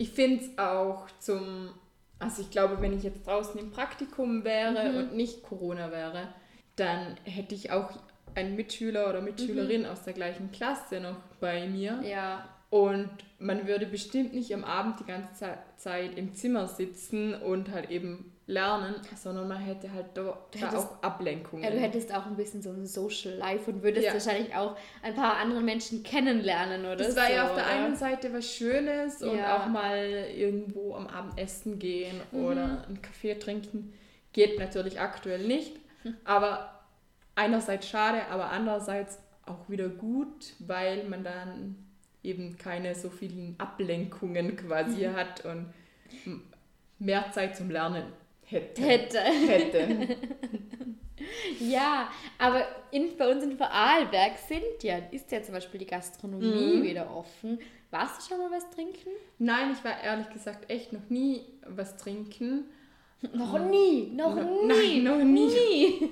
Ich 0.00 0.12
finde 0.12 0.42
es 0.42 0.56
auch 0.56 1.08
zum, 1.18 1.74
also 2.18 2.40
ich 2.40 2.50
glaube, 2.50 2.80
wenn 2.80 2.96
ich 2.96 3.02
jetzt 3.02 3.26
draußen 3.26 3.60
im 3.60 3.70
Praktikum 3.70 4.44
wäre 4.44 4.98
und 4.98 5.14
nicht 5.14 5.42
Corona 5.42 5.90
wäre, 5.90 6.28
dann 6.76 7.18
hätte 7.24 7.54
ich 7.54 7.70
auch 7.70 7.90
einen 8.34 8.56
Mitschüler 8.56 9.10
oder 9.10 9.20
Mitschülerin 9.20 9.84
aus 9.84 10.02
der 10.04 10.14
gleichen 10.14 10.52
Klasse 10.52 11.00
noch 11.00 11.18
bei 11.38 11.68
mir. 11.68 12.00
Ja, 12.02 12.48
Und 12.70 13.10
man 13.40 13.66
würde 13.66 13.84
bestimmt 13.86 14.32
nicht 14.32 14.54
am 14.54 14.62
Abend 14.64 15.00
die 15.00 15.04
ganze 15.04 15.34
Ze- 15.34 15.58
Zeit 15.76 16.16
im 16.16 16.34
Zimmer 16.34 16.68
sitzen 16.68 17.34
und 17.34 17.70
halt 17.72 17.90
eben 17.90 18.32
lernen, 18.46 18.94
sondern 19.16 19.48
man 19.48 19.58
hätte 19.58 19.92
halt 19.92 20.06
da, 20.14 20.38
da 20.52 20.58
hättest- 20.58 20.76
auch 20.76 21.02
Ablenkungen. 21.02 21.64
Ja, 21.64 21.70
du 21.70 21.78
hättest 21.78 22.14
auch 22.14 22.26
ein 22.26 22.36
bisschen 22.36 22.62
so 22.62 22.70
ein 22.70 22.86
Social 22.86 23.34
Life 23.34 23.70
und 23.70 23.82
würdest 23.82 24.06
Ja. 24.06 24.12
wahrscheinlich 24.12 24.54
auch 24.54 24.76
ein 25.02 25.14
paar 25.14 25.36
andere 25.38 25.60
Menschen 25.60 26.02
kennenlernen, 26.04 26.82
oder? 26.84 26.96
das 26.96 27.16
war 27.16 27.26
so, 27.26 27.32
ja 27.32 27.44
auf 27.48 27.54
der 27.54 27.64
oder? 27.64 27.72
einen 27.72 27.96
Seite 27.96 28.32
was 28.32 28.46
Schönes 28.52 29.20
und 29.22 29.36
Ja. 29.38 29.56
auch 29.62 29.66
mal 29.66 29.98
irgendwo 30.34 30.94
am 30.94 31.06
Abend 31.08 31.38
essen 31.38 31.78
gehen 31.80 32.20
Mhm. 32.32 32.44
oder 32.44 32.84
einen 32.86 33.00
Kaffee 33.02 33.34
trinken. 33.34 33.92
Geht 34.32 34.58
natürlich 34.60 35.00
aktuell 35.00 35.44
nicht, 35.46 35.76
aber 36.24 36.80
einerseits 37.34 37.88
schade, 37.88 38.20
aber 38.30 38.50
andererseits 38.50 39.18
auch 39.46 39.68
wieder 39.68 39.88
gut, 39.88 40.54
weil 40.60 41.04
man 41.08 41.24
dann 41.24 41.76
eben 42.22 42.56
keine 42.58 42.94
so 42.94 43.08
vielen 43.10 43.54
Ablenkungen 43.58 44.56
quasi 44.56 45.06
Mhm. 45.06 45.16
hat 45.16 45.44
und 45.44 45.72
mehr 46.98 47.30
Zeit 47.32 47.56
zum 47.56 47.70
Lernen 47.70 48.04
hätte. 48.44 48.82
Hätte. 48.82 49.20
hätte. 49.20 50.16
Ja, 51.60 52.08
aber 52.38 52.66
in, 52.90 53.14
bei 53.18 53.30
uns 53.30 53.44
in 53.44 53.56
Vorarlberg 53.58 54.38
sind 54.38 54.82
ja, 54.82 54.96
ist 55.10 55.30
ja 55.30 55.42
zum 55.42 55.52
Beispiel 55.54 55.78
die 55.80 55.86
Gastronomie 55.86 56.76
Mhm. 56.78 56.82
wieder 56.82 57.14
offen. 57.14 57.58
Warst 57.90 58.22
du 58.22 58.28
schon 58.34 58.38
mal 58.38 58.50
was 58.56 58.70
trinken? 58.70 59.10
Nein, 59.38 59.72
ich 59.76 59.84
war 59.84 60.02
ehrlich 60.02 60.30
gesagt 60.30 60.70
echt 60.70 60.94
noch 60.94 61.10
nie 61.10 61.42
was 61.66 61.96
trinken. 61.98 62.64
Noch 63.34 63.58
nie, 63.58 64.10
noch 64.14 64.34
No- 64.34 64.62
nie. 64.66 65.02
nein, 65.02 65.04
noch 65.04 65.18
nie. 65.24 65.46
nie. 65.48 66.10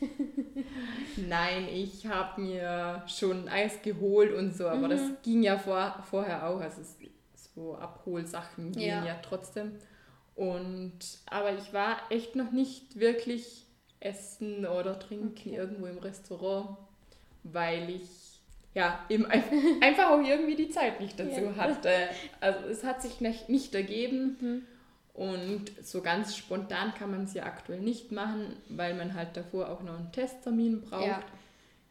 Nein, 1.16 1.68
ich 1.72 2.06
habe 2.06 2.40
mir 2.40 3.02
schon 3.06 3.48
Eis 3.48 3.80
geholt 3.82 4.32
und 4.34 4.54
so, 4.56 4.68
aber 4.68 4.88
das 4.88 5.00
Mhm. 5.02 5.16
ging 5.22 5.42
ja 5.42 5.58
vor, 5.58 6.04
vorher 6.10 6.48
auch. 6.48 6.60
Also 6.60 6.82
so 7.54 7.74
Abholsachen 7.76 8.72
gehen 8.72 8.88
Ja. 8.88 9.04
ja. 9.04 9.16
trotzdem. 9.22 9.72
Und 10.34 10.98
aber 11.26 11.54
ich 11.56 11.72
war 11.72 11.98
echt 12.10 12.34
noch 12.34 12.50
nicht 12.50 12.98
wirklich 12.98 13.66
essen 14.00 14.66
oder 14.66 14.98
trinken 14.98 15.28
Okay. 15.38 15.54
irgendwo 15.56 15.86
im 15.86 15.98
Restaurant, 15.98 16.76
weil 17.44 17.88
ich 17.90 18.08
ja 18.74 18.98
eben 19.08 19.26
ein, 19.26 19.42
einfach 19.80 20.10
auch 20.10 20.20
irgendwie 20.20 20.56
die 20.56 20.68
Zeit 20.70 21.00
nicht 21.00 21.18
dazu 21.20 21.40
Ja. 21.42 21.56
hatte. 21.56 22.08
Also 22.40 22.66
es 22.68 22.82
hat 22.82 23.00
sich 23.02 23.20
nicht, 23.20 23.48
nicht 23.48 23.74
ergeben. 23.74 24.36
Mhm. 24.40 24.62
Und 25.14 25.70
so 25.80 26.02
ganz 26.02 26.36
spontan 26.36 26.92
kann 26.94 27.12
man 27.12 27.24
es 27.24 27.34
ja 27.34 27.44
aktuell 27.44 27.80
nicht 27.80 28.10
machen, 28.10 28.56
weil 28.68 28.94
man 28.94 29.14
halt 29.14 29.36
davor 29.36 29.70
auch 29.70 29.82
noch 29.82 29.96
einen 29.96 30.10
Testtermin 30.10 30.80
braucht. 30.82 31.06
Ja. 31.06 31.22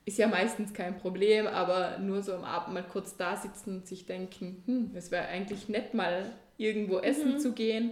Ist 0.05 0.17
ja 0.17 0.27
meistens 0.27 0.73
kein 0.73 0.97
Problem, 0.97 1.47
aber 1.47 1.99
nur 1.99 2.21
so 2.21 2.33
am 2.33 2.43
Abend 2.43 2.73
mal 2.73 2.83
kurz 2.83 3.15
da 3.15 3.37
sitzen 3.37 3.77
und 3.77 3.87
sich 3.87 4.05
denken, 4.05 4.61
hm, 4.65 4.91
es 4.95 5.09
wäre 5.11 5.27
eigentlich 5.27 5.69
nett, 5.69 5.93
mal 5.93 6.33
irgendwo 6.57 6.99
essen 6.99 7.39
zu 7.39 7.53
gehen, 7.53 7.91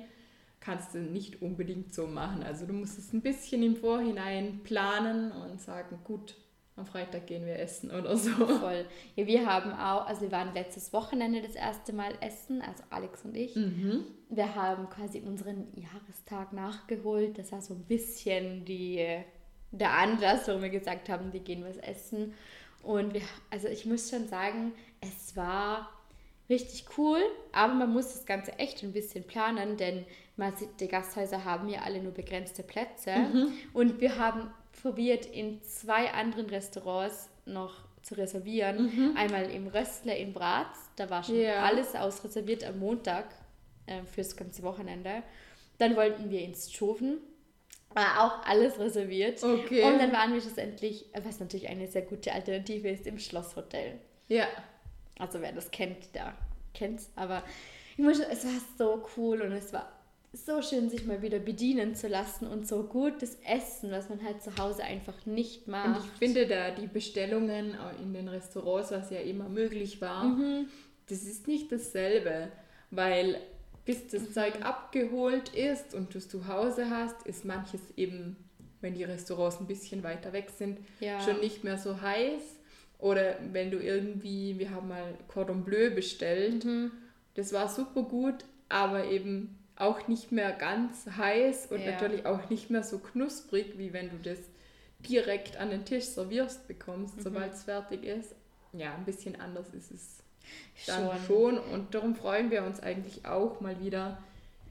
kannst 0.60 0.94
du 0.94 1.00
nicht 1.00 1.42
unbedingt 1.42 1.94
so 1.94 2.08
machen. 2.08 2.44
Also 2.44 2.66
du 2.66 2.74
musst 2.74 3.00
es 3.00 3.14
ein 3.14 3.22
bisschen 3.22 3.64
im 3.64 3.78
Vorhinein 3.78 4.60
planen 4.64 5.32
und 5.32 5.62
sagen, 5.62 6.00
gut, 6.04 6.36
am 6.82 6.86
Freitag 6.88 7.28
gehen 7.28 7.46
wir 7.46 7.60
essen 7.60 7.92
oder 7.92 8.18
so. 8.18 8.32
Voll. 8.32 8.86
Ja, 9.16 9.28
wir 9.28 9.46
haben 9.46 9.72
auch, 9.72 10.08
also 10.08 10.22
wir 10.22 10.32
waren 10.32 10.54
letztes 10.54 10.92
Wochenende 10.94 11.42
das 11.42 11.56
erste 11.56 11.94
Mal 11.94 12.14
essen, 12.22 12.62
also 12.62 12.84
Alex 12.90 13.24
und 13.24 13.36
ich. 13.36 13.56
Mhm. 13.56 14.06
Wir 14.30 14.56
haben 14.56 14.90
quasi 14.90 15.20
unseren 15.20 15.68
Jahrestag 15.76 16.54
nachgeholt. 16.54 17.38
Das 17.38 17.52
war 17.52 17.62
so 17.62 17.76
ein 17.76 17.84
bisschen 17.84 18.66
die, 18.66 19.06
der 19.72 19.92
Anlass, 19.92 20.48
warum 20.48 20.64
wir 20.64 20.70
gesagt 20.70 21.10
haben, 21.10 21.32
wir 21.34 21.40
gehen 21.42 21.64
was 21.64 21.78
essen. 21.78 22.34
Und 22.82 23.14
wir, 23.14 23.22
also 23.52 23.68
ich 23.68 23.86
muss 23.86 24.10
schon 24.10 24.28
sagen, 24.28 24.74
es 25.02 25.36
war 25.36 25.90
richtig 26.50 26.86
cool, 26.98 27.20
aber 27.52 27.74
man 27.74 27.94
muss 27.94 28.14
das 28.14 28.26
Ganze 28.26 28.58
echt 28.58 28.84
ein 28.84 28.92
bisschen 28.92 29.24
planen, 29.24 29.78
denn 29.78 30.06
man 30.36 30.56
sieht, 30.58 30.80
die 30.80 30.88
Gasthäuser 30.88 31.46
haben 31.46 31.70
ja 31.70 31.82
alle 31.82 32.02
nur 32.02 32.12
begrenzte 32.12 32.64
Plätze. 32.64 33.12
Und 33.74 34.02
wir 34.02 34.18
haben 34.18 34.52
probiert, 34.82 35.26
in 35.26 35.62
zwei 35.64 36.12
anderen 36.12 36.48
Restaurants 36.50 37.30
noch 37.46 37.74
zu 38.02 38.16
reservieren. 38.16 39.16
Einmal 39.16 39.50
im 39.52 39.68
Röstler 39.68 40.16
in 40.16 40.34
Bratz, 40.34 40.78
da 40.96 41.10
war 41.10 41.24
schon 41.24 41.40
Ja. 41.40 41.64
alles 41.64 41.94
ausreserviert 41.96 42.64
am 42.64 42.80
Montag 42.80 43.26
äh, 43.86 44.02
fürs 44.04 44.36
ganze 44.36 44.64
Wochenende. 44.64 45.22
Dann 45.78 45.96
wollten 45.96 46.30
wir 46.30 46.42
ins 46.42 46.72
Schoven, 46.72 47.20
war 47.94 48.24
auch 48.24 48.46
alles 48.48 48.80
reserviert. 48.80 49.44
Okay. 49.44 49.84
Und 49.84 50.00
dann 50.00 50.12
waren 50.14 50.34
wir 50.34 50.42
schlussendlich, 50.42 51.06
was 51.24 51.40
natürlich 51.40 51.68
eine 51.70 51.88
sehr 51.88 52.04
gute 52.04 52.32
Alternative 52.32 52.90
ist, 52.90 53.06
im 53.06 53.20
Schlosshotel. 53.20 54.00
Ja, 54.28 54.48
Also 55.20 55.42
wer 55.42 55.52
das 55.52 55.70
kennt, 55.72 56.16
der 56.16 56.34
kennt's. 56.74 57.12
Aber 57.16 57.44
ich 57.98 58.04
muss, 58.04 58.20
es 58.20 58.46
war 58.46 58.62
so 58.78 59.06
cool 59.18 59.42
und 59.42 59.52
es 59.52 59.74
war 59.74 59.92
so 60.34 60.62
schön, 60.62 60.90
sich 60.90 61.06
mal 61.06 61.22
wieder 61.22 61.40
bedienen 61.40 61.94
zu 61.96 62.08
lassen 62.08 62.48
und 62.48 62.66
so 62.68 62.84
gutes 62.84 63.38
Essen, 63.46 63.92
was 63.92 64.08
man 64.10 64.24
halt 64.24 64.42
zu 64.42 64.56
Hause 64.58 64.84
einfach 64.84 65.26
nicht 65.26 65.66
Und 65.68 65.72
macht. 65.74 66.06
ich 66.06 66.12
finde 66.20 66.48
da 66.48 66.72
die 66.72 66.88
Bestellungen 66.88 67.76
in 68.02 68.14
den 68.14 68.28
Restaurants, 68.30 68.92
was 68.92 69.10
ja 69.10 69.20
immer 69.20 69.50
möglich 69.50 70.00
war, 70.00 70.24
Mhm. 70.24 70.68
das 71.08 71.24
ist 71.24 71.48
nicht 71.48 71.72
dasselbe, 71.72 72.50
weil 72.92 73.38
bis 73.84 74.08
das 74.08 74.22
Mhm. 74.22 74.34
Zeug 74.34 74.54
abgeholt 74.66 75.50
ist 75.54 75.94
und 75.94 76.14
du 76.14 76.20
es 76.20 76.30
zu 76.30 76.48
Hause 76.48 76.90
hast, 76.90 77.26
ist 77.28 77.44
manches 77.44 77.82
eben, 77.98 78.38
wenn 78.80 78.94
die 78.94 79.04
Restaurants 79.04 79.60
ein 79.60 79.68
bisschen 79.68 80.02
weiter 80.04 80.32
weg 80.34 80.50
sind, 80.58 80.80
Ja. 81.02 81.20
schon 81.20 81.40
nicht 81.42 81.64
mehr 81.66 81.78
so 81.78 82.00
heiß. 82.02 82.42
Oder 83.00 83.38
wenn 83.52 83.72
du 83.72 83.80
irgendwie, 83.80 84.58
wir 84.60 84.70
haben 84.70 84.88
mal 84.88 85.16
Cordon 85.28 85.66
Bleu 85.66 85.90
bestellt, 85.94 86.64
Mhm. 86.64 86.92
das 87.34 87.52
war 87.52 87.68
super 87.68 88.04
gut, 88.04 88.46
aber 88.70 89.06
eben 89.06 89.58
auch 89.82 90.08
nicht 90.08 90.32
mehr 90.32 90.52
ganz 90.52 91.08
heiß 91.18 91.68
und 91.72 91.82
Ja. 91.82 91.92
natürlich 91.92 92.26
auch 92.26 92.50
nicht 92.50 92.70
mehr 92.70 92.84
so 92.84 93.00
knusprig, 93.00 93.78
wie 93.78 93.94
wenn 93.94 94.10
du 94.10 94.18
das 94.18 94.40
direkt 95.00 95.58
an 95.58 95.70
den 95.72 95.84
Tisch 95.86 96.06
servierst 96.06 96.68
bekommst, 96.68 97.18
Mhm. 97.18 97.22
sobald 97.22 97.54
es 97.54 97.64
fertig 97.64 98.04
ist. 98.04 98.36
Ja, 98.74 98.94
ein 98.96 99.06
bisschen 99.06 99.40
anders 99.40 99.70
ist 99.74 99.92
es 99.92 100.24
dann 100.88 101.08
Schon. 101.20 101.26
schon. 101.26 101.58
Und 101.60 101.94
darum 101.96 102.16
freuen 102.16 102.52
wir 102.52 102.64
uns 102.64 102.80
eigentlich 102.80 103.26
auch 103.26 103.60
mal 103.62 103.80
wieder 103.82 104.18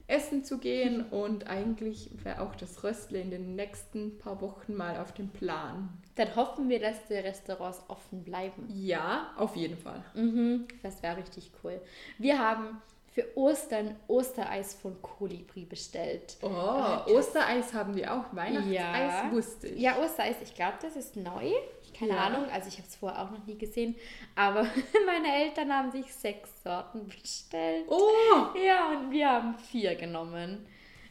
essen 0.07 0.43
zu 0.43 0.57
gehen 0.57 1.05
und 1.11 1.47
eigentlich 1.47 2.09
wäre 2.23 2.41
auch 2.41 2.55
das 2.55 2.83
Röstle 2.83 3.19
in 3.21 3.31
den 3.31 3.55
nächsten 3.55 4.17
paar 4.17 4.41
Wochen 4.41 4.75
mal 4.75 4.97
auf 4.97 5.13
dem 5.13 5.29
Plan. 5.29 5.89
Dann 6.15 6.35
hoffen 6.35 6.67
wir, 6.69 6.79
dass 6.79 7.05
die 7.07 7.13
Restaurants 7.13 7.81
offen 7.87 8.23
bleiben. 8.23 8.67
Ja, 8.73 9.31
auf 9.37 9.55
jeden 9.55 9.77
Fall. 9.77 10.03
Mhm, 10.13 10.67
das 10.83 11.01
wäre 11.03 11.17
richtig 11.17 11.51
cool. 11.63 11.79
Wir 12.17 12.39
haben 12.39 12.81
für 13.11 13.25
Ostern 13.37 13.95
Ostereis 14.07 14.73
von 14.73 15.01
Kolibri 15.01 15.65
bestellt. 15.65 16.37
Oh, 16.41 16.47
Äh, 16.47 17.11
Ostereis 17.11 17.73
haben 17.73 17.95
wir 17.95 18.13
auch. 18.13 18.25
Weihnachtseis 18.33 18.71
Ja. 18.73 19.29
wusste 19.31 19.67
ich. 19.67 19.79
Ja, 19.81 19.97
Ostereis, 19.99 20.37
ich 20.41 20.55
glaube, 20.55 20.75
das 20.81 20.95
ist 20.95 21.17
neu. 21.17 21.51
Keine 21.97 22.13
Ja. 22.13 22.25
Ahnung, 22.27 22.45
also 22.51 22.69
ich 22.69 22.77
habe 22.77 22.87
es 22.87 22.95
vorher 22.95 23.21
auch 23.21 23.29
noch 23.31 23.45
nie 23.45 23.57
gesehen. 23.57 23.95
Aber 24.35 24.63
meine 25.05 25.35
Eltern 25.43 25.73
haben 25.73 25.91
sich 25.91 26.11
sechs 26.13 26.49
Sorten 26.63 27.05
bestellt. 27.07 27.85
Oh, 27.89 28.57
Ja, 28.57 28.91
und 28.91 29.11
wir 29.11 29.29
haben 29.29 29.55
vier 29.57 29.95
genommen. 29.95 30.65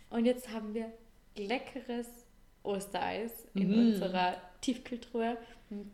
Und 0.09 0.25
jetzt 0.25 0.49
haben 0.49 0.73
wir 0.75 0.91
leckeres 1.37 2.09
Ostereis 2.63 3.47
in 3.55 3.69
Mhm. 3.71 3.79
unserer 3.93 4.37
Tiefkühltruhe 4.63 5.37
und 5.71 5.91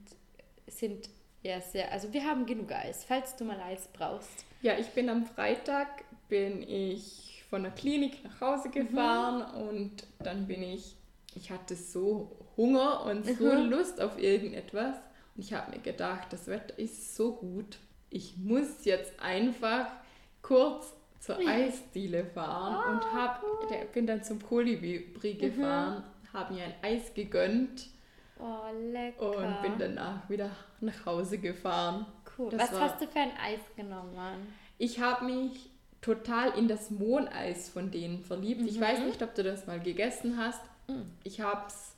sind 0.68 1.08
ja 1.42 1.60
sehr, 1.60 1.92
also 1.92 2.12
wir 2.12 2.24
haben 2.24 2.46
genug 2.46 2.72
Eis, 2.72 3.04
falls 3.04 3.36
du 3.36 3.44
mal 3.44 3.60
Eis 3.60 3.88
brauchst. 3.92 4.45
Ja, 4.62 4.78
ich 4.78 4.88
bin 4.88 5.08
am 5.08 5.24
Freitag 5.26 5.88
bin 6.28 6.62
ich 6.68 7.44
von 7.48 7.62
der 7.62 7.72
Klinik 7.72 8.24
nach 8.24 8.40
Hause 8.40 8.70
gefahren 8.70 9.42
und 9.68 9.92
dann 10.18 10.46
bin 10.46 10.62
ich, 10.62 10.96
ich 11.34 11.50
hatte 11.50 11.76
so 11.76 12.30
Hunger 12.56 13.04
und 13.06 13.24
so 13.26 13.44
Mhm. 13.52 13.70
Lust 13.70 14.00
auf 14.00 14.18
irgendetwas 14.20 14.96
und 15.36 15.44
ich 15.44 15.52
habe 15.52 15.70
mir 15.70 15.78
gedacht, 15.82 16.32
das 16.32 16.48
Wetter 16.48 16.78
ist 16.78 17.14
so 17.16 17.32
gut, 17.34 17.78
ich 18.10 18.36
muss 18.38 18.84
jetzt 18.84 19.12
einfach 19.20 19.86
kurz 20.42 20.92
zur 21.20 21.38
Eisdiele 21.38 22.24
fahren 22.24 22.94
und 22.96 23.12
hab, 23.12 23.42
der, 23.68 23.84
bin 23.86 24.06
dann 24.06 24.22
zum 24.24 24.42
Kolibri 24.42 25.34
gefahren, 25.34 26.02
habe 26.32 26.54
mir 26.54 26.64
ein 26.64 26.74
Eis 26.82 27.12
gegönnt 27.14 27.88
Oh, 28.38 28.66
lecker. 28.92 29.36
und 29.36 29.62
bin 29.62 29.72
danach 29.78 30.28
wieder 30.28 30.50
nach 30.80 31.06
Hause 31.06 31.38
gefahren. 31.38 32.04
Cool. 32.38 32.50
das 32.50 32.72
Was 32.72 32.80
hast 32.80 33.00
du 33.00 33.06
für 33.06 33.18
ein 33.20 33.32
Eis 33.42 33.60
genommen? 33.76 34.14
Ich 34.78 35.00
habe 35.00 35.24
mich 35.24 35.70
total 36.00 36.56
in 36.58 36.68
das 36.68 36.90
Mohneis 36.90 37.68
von 37.68 37.90
denen 37.90 38.20
verliebt. 38.22 38.62
Ich 38.68 38.80
weiß 38.80 39.00
nicht, 39.00 39.22
ob 39.22 39.34
du 39.34 39.42
das 39.42 39.66
mal 39.66 39.80
gegessen 39.80 40.36
hast. 40.38 40.60
Ich 41.24 41.40
habe 41.40 41.66
es 41.66 41.94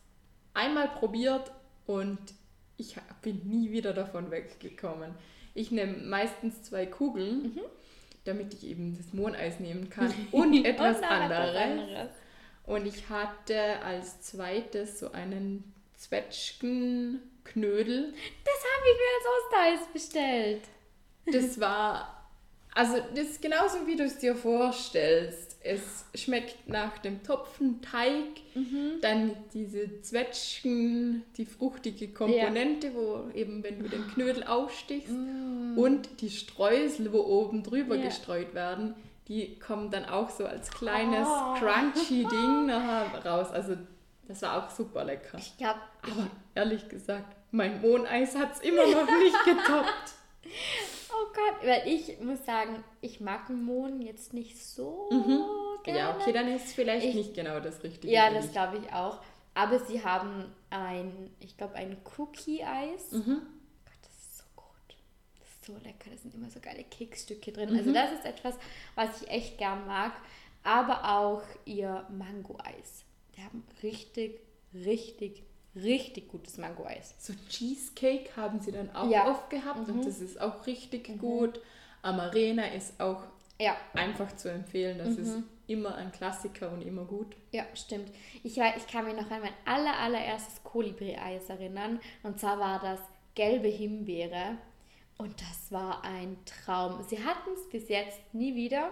einmal 0.54 0.88
probiert 0.88 1.50
und 1.86 2.18
ich 2.76 2.96
bin 3.22 3.42
nie 3.48 3.70
wieder 3.70 3.92
davon 3.92 4.30
weggekommen. 4.30 5.10
Ich 5.54 5.70
nehme 5.72 5.98
meistens 5.98 6.62
zwei 6.62 6.86
Kugeln, 6.86 7.58
damit 8.24 8.54
ich 8.54 8.64
eben 8.64 8.96
das 8.96 9.12
Mohneis 9.12 9.60
nehmen 9.60 9.90
kann 9.90 10.14
und 10.32 10.64
etwas 10.64 10.98
Und 10.98 11.04
anderes. 11.04 11.56
anderes. 11.56 12.10
Und 12.64 12.86
ich 12.86 13.08
hatte 13.08 13.80
als 13.82 14.20
zweites 14.20 15.00
so 15.00 15.12
einen 15.12 15.64
Zwetschgenknödel. 17.52 18.12
Das 18.44 18.54
habe 18.54 18.86
ich 18.90 18.98
mir 18.98 19.12
als 19.16 19.78
Ostereis 19.78 19.92
bestellt. 19.92 20.62
Das 21.26 21.60
war, 21.60 22.26
also 22.74 22.96
das 23.14 23.26
ist 23.26 23.42
genauso 23.42 23.86
wie 23.86 23.96
du 23.96 24.04
es 24.04 24.18
dir 24.18 24.34
vorstellst. 24.34 25.56
Es 25.60 26.04
schmeckt 26.14 26.68
nach 26.68 26.98
dem 26.98 27.22
Topfenteig, 27.22 28.22
dann 29.02 29.32
diese 29.52 30.00
Zwetschgen, 30.00 31.24
die 31.36 31.44
fruchtige 31.44 32.08
Komponente, 32.08 32.94
wo 32.94 33.28
eben, 33.36 33.62
wenn 33.64 33.80
du 33.82 33.88
den 33.88 34.06
Knödel 34.08 34.44
aufstichst 34.44 35.10
und 35.10 36.08
die 36.20 36.30
Streusel, 36.30 37.12
wo 37.12 37.20
oben 37.20 37.62
drüber 37.64 37.96
Ja. 37.96 38.04
gestreut 38.06 38.54
werden, 38.54 38.94
die 39.26 39.58
kommen 39.58 39.90
dann 39.90 40.06
auch 40.06 40.30
so 40.30 40.46
als 40.46 40.70
kleines 40.70 41.26
Oh. 41.28 41.54
crunchy 41.58 42.24
Ding 42.24 42.66
nachher 42.66 43.22
raus. 43.26 43.50
Also 43.50 43.76
das 44.28 44.42
war 44.42 44.64
auch 44.64 44.70
super 44.70 45.04
lecker. 45.04 45.38
Ich 45.38 45.56
glaube, 45.56 45.80
Aber 46.02 46.30
ehrlich 46.54 46.88
gesagt, 46.88 47.34
mein 47.50 47.80
Mohneis 47.80 48.36
hat 48.36 48.52
es 48.54 48.60
immer 48.60 48.86
noch 48.86 49.06
nicht 49.18 49.44
getoppt. 49.44 50.14
oh 51.10 51.26
Gott, 51.34 51.66
weil 51.66 51.82
ich 51.88 52.20
muss 52.20 52.44
sagen, 52.44 52.84
ich 53.00 53.20
mag 53.20 53.48
Mohn 53.50 54.00
jetzt 54.02 54.32
nicht 54.34 54.56
so 54.62 55.08
gerne. 55.82 55.98
Ja, 55.98 56.16
okay, 56.16 56.32
dann 56.32 56.48
ist 56.48 56.66
es 56.66 56.72
vielleicht 56.74 57.06
Ich- 57.06 57.14
nicht 57.14 57.34
genau 57.34 57.58
das 57.60 57.82
Richtige. 57.82 58.12
Ja, 58.12 58.30
das 58.30 58.52
glaube 58.52 58.78
ich 58.78 58.92
auch. 58.92 59.20
Aber 59.54 59.80
sie 59.80 60.04
haben 60.04 60.54
ein, 60.70 61.34
ich 61.40 61.56
glaube, 61.56 61.74
ein 61.74 61.96
Cookie-Eis. 62.16 63.10
Mhm. 63.12 63.42
Gott, 63.84 63.98
das 64.02 64.12
ist 64.12 64.38
so 64.38 64.44
gut. 64.54 64.96
Das 65.40 65.48
ist 65.48 65.64
so 65.64 65.72
lecker. 65.82 66.10
Da 66.10 66.16
sind 66.16 66.32
immer 66.34 66.48
so 66.50 66.60
geile 66.60 66.84
Keksstücke 66.84 67.50
drin. 67.52 67.76
Also 67.76 67.92
das 67.92 68.12
ist 68.12 68.24
etwas, 68.24 68.54
was 68.94 69.22
ich 69.22 69.28
echt 69.28 69.58
gern 69.58 69.84
mag. 69.86 70.12
Aber 70.62 71.08
auch 71.18 71.42
ihr 71.64 72.06
Mango-Eis. 72.10 73.04
Die 73.38 73.44
haben 73.44 73.62
richtig, 73.84 74.40
richtig, 74.74 75.44
richtig 75.76 76.28
gutes 76.28 76.58
Mango-Eis. 76.58 77.14
So 77.18 77.32
Cheesecake 77.48 78.30
haben 78.36 78.60
sie 78.60 78.72
dann 78.72 78.90
auch 78.94 79.08
Ja. 79.08 79.24
Mhm. 79.24 79.30
oft 79.30 79.50
gehabt 79.50 79.88
und 79.88 80.04
das 80.04 80.20
ist 80.20 80.40
auch 80.40 80.66
richtig 80.66 81.16
gut. 81.18 81.60
Amarena 82.02 82.66
ist 82.66 83.00
auch 83.00 83.22
Ja, 83.60 83.76
einfach 83.94 84.34
zu 84.36 84.50
empfehlen. 84.50 84.98
Das 84.98 85.16
ist 85.16 85.36
Mhm. 85.36 85.44
immer 85.68 85.94
ein 85.96 86.10
Klassiker 86.12 86.70
und 86.72 86.82
immer 86.82 87.04
gut. 87.04 87.36
Ja, 87.52 87.64
stimmt. 87.74 88.10
Ich, 88.42 88.56
ich 88.58 88.86
kann 88.88 89.04
mich 89.04 89.14
noch 89.14 89.30
an 89.30 89.40
mein 89.40 89.52
aller, 89.64 89.96
allererstes 89.98 90.62
Kolibri-Eis 90.64 91.48
erinnern. 91.48 92.00
Und 92.24 92.38
zwar 92.40 92.58
war 92.58 92.80
das 92.80 93.00
gelbe 93.34 93.68
Himbeere. 93.68 94.58
Und 95.16 95.40
das 95.40 95.72
war 95.72 96.04
ein 96.04 96.36
Traum. 96.44 97.02
Sie 97.08 97.22
hatten 97.24 97.50
es 97.54 97.68
bis 97.68 97.88
jetzt 97.88 98.20
nie 98.32 98.54
wieder. 98.54 98.90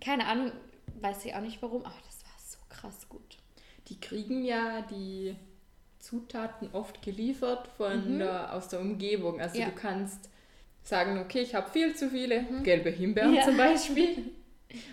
Keine 0.00 0.26
Ahnung, 0.26 0.50
weiß 1.00 1.24
ich 1.26 1.34
auch 1.34 1.40
nicht 1.42 1.60
warum, 1.62 1.82
aber 1.84 1.94
das 2.06 2.24
krass 2.80 3.08
gut. 3.08 3.36
Die 3.88 3.98
kriegen 4.00 4.44
ja 4.44 4.82
die 4.90 5.34
Zutaten 5.98 6.68
oft 6.72 7.02
geliefert 7.02 7.68
von 7.76 8.18
der, 8.18 8.54
aus 8.54 8.68
der 8.68 8.80
Umgebung. 8.80 9.40
Also 9.40 9.56
Mhm. 9.56 9.60
Ja. 9.62 9.66
du 9.68 9.74
kannst 9.74 10.28
sagen, 10.82 11.18
okay, 11.18 11.40
ich 11.40 11.54
habe 11.54 11.70
viel 11.70 11.94
zu 11.94 12.08
viele 12.10 12.44
gelbe 12.62 12.90
Himbeeren 12.90 13.34
Ja. 13.34 13.42
zum 13.42 13.56
Beispiel 13.56 14.30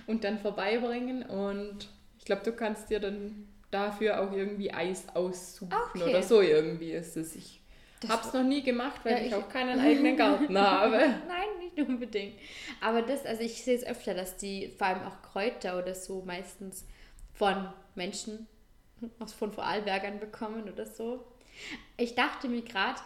und 0.08 0.24
dann 0.24 0.40
vorbeibringen 0.40 1.24
und 1.24 1.90
ich 2.20 2.26
glaube, 2.26 2.44
du 2.44 2.54
kannst 2.54 2.90
dir 2.90 3.00
dann 3.00 3.48
dafür 3.72 4.22
auch 4.22 4.32
irgendwie 4.32 4.74
Eis 4.74 5.06
aussuchen 5.14 5.74
Okay. 5.94 6.04
oder 6.10 6.24
so 6.24 6.42
irgendwie 6.42 6.92
ist 6.92 7.18
es. 7.18 7.36
Ich 7.36 7.62
habe 8.08 8.26
es 8.26 8.34
noch 8.34 8.44
nie 8.44 8.62
gemacht, 8.64 9.02
weil 9.04 9.14
Ja, 9.14 9.20
ich 9.20 9.28
ich- 9.28 9.36
auch 9.36 9.48
keinen 9.50 9.80
eigenen 9.88 10.18
Garten 10.18 10.58
habe. 10.58 10.98
Nein, 11.28 11.48
nicht 11.60 11.88
unbedingt. 11.88 12.36
Aber 12.82 13.02
das, 13.02 13.26
also 13.26 13.42
ich 13.44 13.64
sehe 13.64 13.76
es 13.76 13.86
öfter, 13.86 14.14
dass 14.14 14.38
die 14.38 14.70
vor 14.78 14.88
allem 14.88 15.04
auch 15.04 15.22
Kräuter 15.22 15.78
oder 15.78 15.94
so 15.96 16.24
meistens 16.26 16.86
von 17.36 17.68
Menschen 17.96 18.48
aus 19.20 19.34
von 19.34 19.52
Vorarlbergern 19.52 20.20
bekommen 20.20 20.70
oder 20.72 20.86
so. 20.86 21.26
Ich 21.98 22.16
dachte 22.16 22.48
mir 22.48 22.62
gerade, 22.62 23.00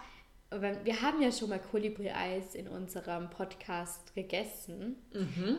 wir 0.84 1.02
haben 1.02 1.22
ja 1.22 1.32
schon 1.32 1.50
mal 1.50 1.60
Kolibri-Eis 1.60 2.56
in 2.56 2.68
unserem 2.68 3.30
Podcast 3.30 4.16
gegessen. 4.16 4.96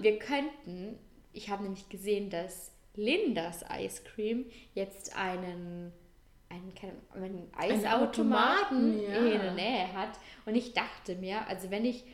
Wir 0.02 0.18
könnten, 0.18 0.98
ich 1.32 1.50
habe 1.50 1.62
nämlich 1.64 1.88
gesehen, 1.88 2.30
dass 2.30 2.72
Lindas 2.96 3.64
Ice 3.78 4.02
Cream 4.02 4.46
jetzt 4.74 5.16
einen, 5.16 5.92
einen, 6.48 6.72
einen 7.14 7.48
Eisautomaten 7.56 8.96
Automaten, 8.96 9.02
ja. 9.02 9.26
in 9.26 9.40
der 9.40 9.54
Nähe 9.54 9.92
hat. 9.92 10.18
Und 10.44 10.56
ich 10.56 10.72
dachte 10.72 11.14
mir, 11.16 11.46
also 11.46 11.70
wenn 11.70 11.84
ich 11.84 12.04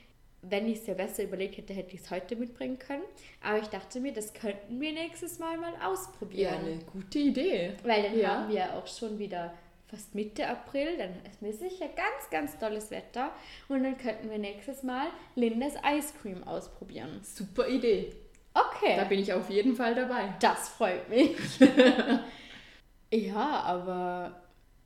wenn 0.50 0.68
ich 0.68 0.80
Silvester 0.80 1.24
überlegt 1.24 1.56
hätte, 1.56 1.72
hätte 1.72 1.94
ich 1.94 2.00
es 2.02 2.10
heute 2.10 2.36
mitbringen 2.36 2.78
können. 2.78 3.02
Aber 3.42 3.58
ich 3.58 3.68
dachte 3.68 4.00
mir, 4.00 4.12
das 4.12 4.32
könnten 4.34 4.80
wir 4.80 4.92
nächstes 4.92 5.38
Mal 5.38 5.56
mal 5.58 5.72
Ja, 5.74 5.88
ausprobieren. 5.88 6.54
eine 6.64 6.78
gute 6.92 7.18
Idee. 7.18 7.72
Weil 7.84 8.02
dann 8.04 8.18
Ja. 8.18 8.28
haben 8.28 8.52
wir 8.52 8.74
auch 8.74 8.86
schon 8.86 9.18
wieder 9.18 9.52
fast 9.88 10.14
Mitte 10.16 10.48
April, 10.48 10.96
dann 10.98 11.10
ist 11.30 11.40
mir 11.42 11.52
sicher 11.52 11.86
ganz, 11.88 12.28
ganz 12.30 12.58
tolles 12.58 12.90
Wetter. 12.90 13.30
Und 13.68 13.84
dann 13.84 13.96
könnten 13.96 14.28
wir 14.30 14.38
nächstes 14.38 14.82
Mal 14.82 15.06
Lindes 15.36 15.74
Ice 15.96 16.12
Cream 16.20 16.42
ausprobieren. 16.42 17.20
Super 17.22 17.68
Idee. 17.68 18.12
Okay. 18.52 18.96
Da 18.96 19.04
bin 19.04 19.20
ich 19.20 19.32
auf 19.32 19.48
jeden 19.50 19.76
Fall 19.76 19.94
dabei. 19.94 20.34
Das 20.40 20.70
freut 20.70 21.08
mich. 21.08 21.36
ja, 23.12 23.60
aber 23.60 24.40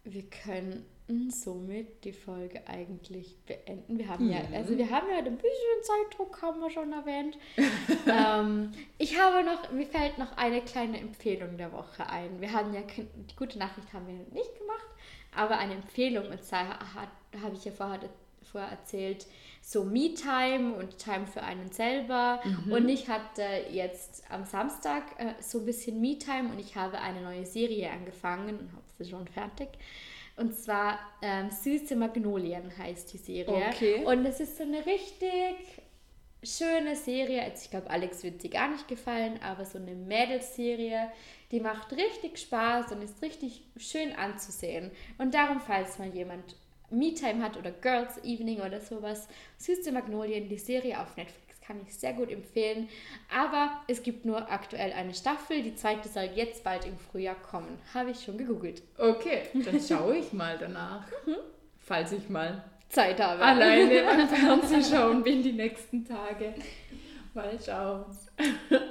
wir 0.04 0.22
könnten 0.24 0.84
somit 1.30 2.04
die 2.04 2.12
Folge 2.12 2.66
eigentlich 2.66 3.36
beenden. 3.46 3.98
Wir 3.98 4.08
haben 4.08 4.30
ja, 4.30 4.40
also 4.54 4.76
wir 4.76 4.90
haben 4.90 5.08
ja 5.10 5.18
ein 5.18 5.36
bisschen 5.36 5.82
Zeitdruck, 5.82 6.40
haben 6.42 6.60
wir 6.60 6.70
schon 6.70 6.92
erwähnt. 6.92 7.36
ähm, 8.06 8.72
ich 8.98 9.18
habe 9.18 9.44
noch, 9.44 9.72
mir 9.72 9.86
fällt 9.86 10.18
noch 10.18 10.36
eine 10.36 10.62
kleine 10.62 10.98
Empfehlung 10.98 11.56
der 11.56 11.72
Woche 11.72 12.08
ein. 12.08 12.40
Wir 12.40 12.52
haben 12.52 12.72
ja, 12.72 12.80
die 12.82 13.36
gute 13.36 13.58
Nachricht 13.58 13.92
haben 13.92 14.06
wir 14.06 14.14
nicht 14.14 14.58
gemacht, 14.58 14.86
aber 15.34 15.58
eine 15.58 15.74
Empfehlung, 15.74 16.28
und 16.28 16.42
zwar 16.44 16.78
habe 16.94 17.54
ich 17.54 17.64
ja 17.64 17.72
vorher, 17.72 18.00
vorher 18.42 18.70
erzählt, 18.70 19.26
so 19.62 19.84
Me-Time 19.84 20.74
und 20.74 20.98
Time 20.98 21.26
für 21.26 21.42
einen 21.42 21.70
selber. 21.70 22.40
Und 22.70 22.88
ich 22.88 23.08
hatte 23.08 23.42
jetzt 23.70 24.24
am 24.30 24.44
Samstag 24.44 25.02
äh, 25.18 25.34
so 25.40 25.58
ein 25.58 25.66
bisschen 25.66 26.00
Me-Time 26.00 26.50
und 26.50 26.58
ich 26.58 26.76
habe 26.76 26.98
eine 26.98 27.20
neue 27.20 27.46
Serie 27.46 27.90
angefangen 27.90 28.58
und 28.58 28.72
habe 28.72 28.82
sie 28.98 29.10
schon 29.10 29.26
fertig. 29.28 29.68
Und 30.40 30.54
zwar 30.56 30.98
ähm, 31.20 31.50
Süße 31.50 31.94
Magnolien 31.96 32.72
heißt 32.78 33.12
die 33.12 33.18
Serie. 33.18 33.66
Okay. 33.68 34.04
Und 34.06 34.24
es 34.24 34.40
ist 34.40 34.56
so 34.56 34.62
eine 34.62 34.86
richtig 34.86 35.82
schöne 36.42 36.96
Serie. 36.96 37.42
Also 37.42 37.64
ich 37.64 37.70
glaube, 37.70 37.90
Alex 37.90 38.22
wird 38.22 38.40
sie 38.40 38.48
gar 38.48 38.70
nicht 38.70 38.88
gefallen, 38.88 39.38
aber 39.42 39.66
so 39.66 39.76
eine 39.76 39.94
Mädelsserie, 39.94 41.10
die 41.50 41.60
macht 41.60 41.92
richtig 41.92 42.38
Spaß 42.38 42.90
und 42.92 43.02
ist 43.02 43.20
richtig 43.20 43.64
schön 43.76 44.14
anzusehen. 44.14 44.90
Und 45.18 45.34
darum, 45.34 45.60
falls 45.60 45.98
mal 45.98 46.08
jemand 46.08 46.56
Me-Time 46.88 47.42
hat 47.42 47.58
oder 47.58 47.70
Girls 47.70 48.16
Evening 48.24 48.62
oder 48.62 48.80
sowas, 48.80 49.28
Süße 49.58 49.92
Magnolien, 49.92 50.48
die 50.48 50.56
Serie 50.56 51.02
auf 51.02 51.18
Netflix 51.18 51.49
Das 51.60 51.68
kann 51.68 51.80
ich 51.86 51.94
sehr 51.94 52.12
gut 52.12 52.30
empfehlen. 52.30 52.88
Aber 53.34 53.70
es 53.86 54.02
gibt 54.02 54.24
nur 54.24 54.50
aktuell 54.50 54.92
eine 54.92 55.14
Staffel. 55.14 55.62
Die 55.62 55.74
zweite 55.74 56.08
soll 56.08 56.30
jetzt 56.34 56.64
bald 56.64 56.84
im 56.84 56.98
Frühjahr 56.98 57.36
kommen. 57.36 57.78
Habe 57.94 58.10
ich 58.10 58.20
schon 58.22 58.38
gegoogelt. 58.38 58.82
Okay, 58.98 59.42
dann 59.64 59.80
schaue 59.80 60.16
ich 60.16 60.32
mal 60.32 60.56
danach. 60.58 61.06
Falls 61.78 62.12
ich 62.12 62.28
mal 62.28 62.64
Zeit 62.88 63.20
habe. 63.20 63.42
alleine 63.42 64.02
beim 64.04 64.28
Fernsehen 64.28 64.84
schauen 64.84 65.22
bin 65.22 65.42
die 65.42 65.52
nächsten 65.52 66.04
Tage. 66.04 66.54
Mal 67.34 67.58
schauen. 67.64 68.04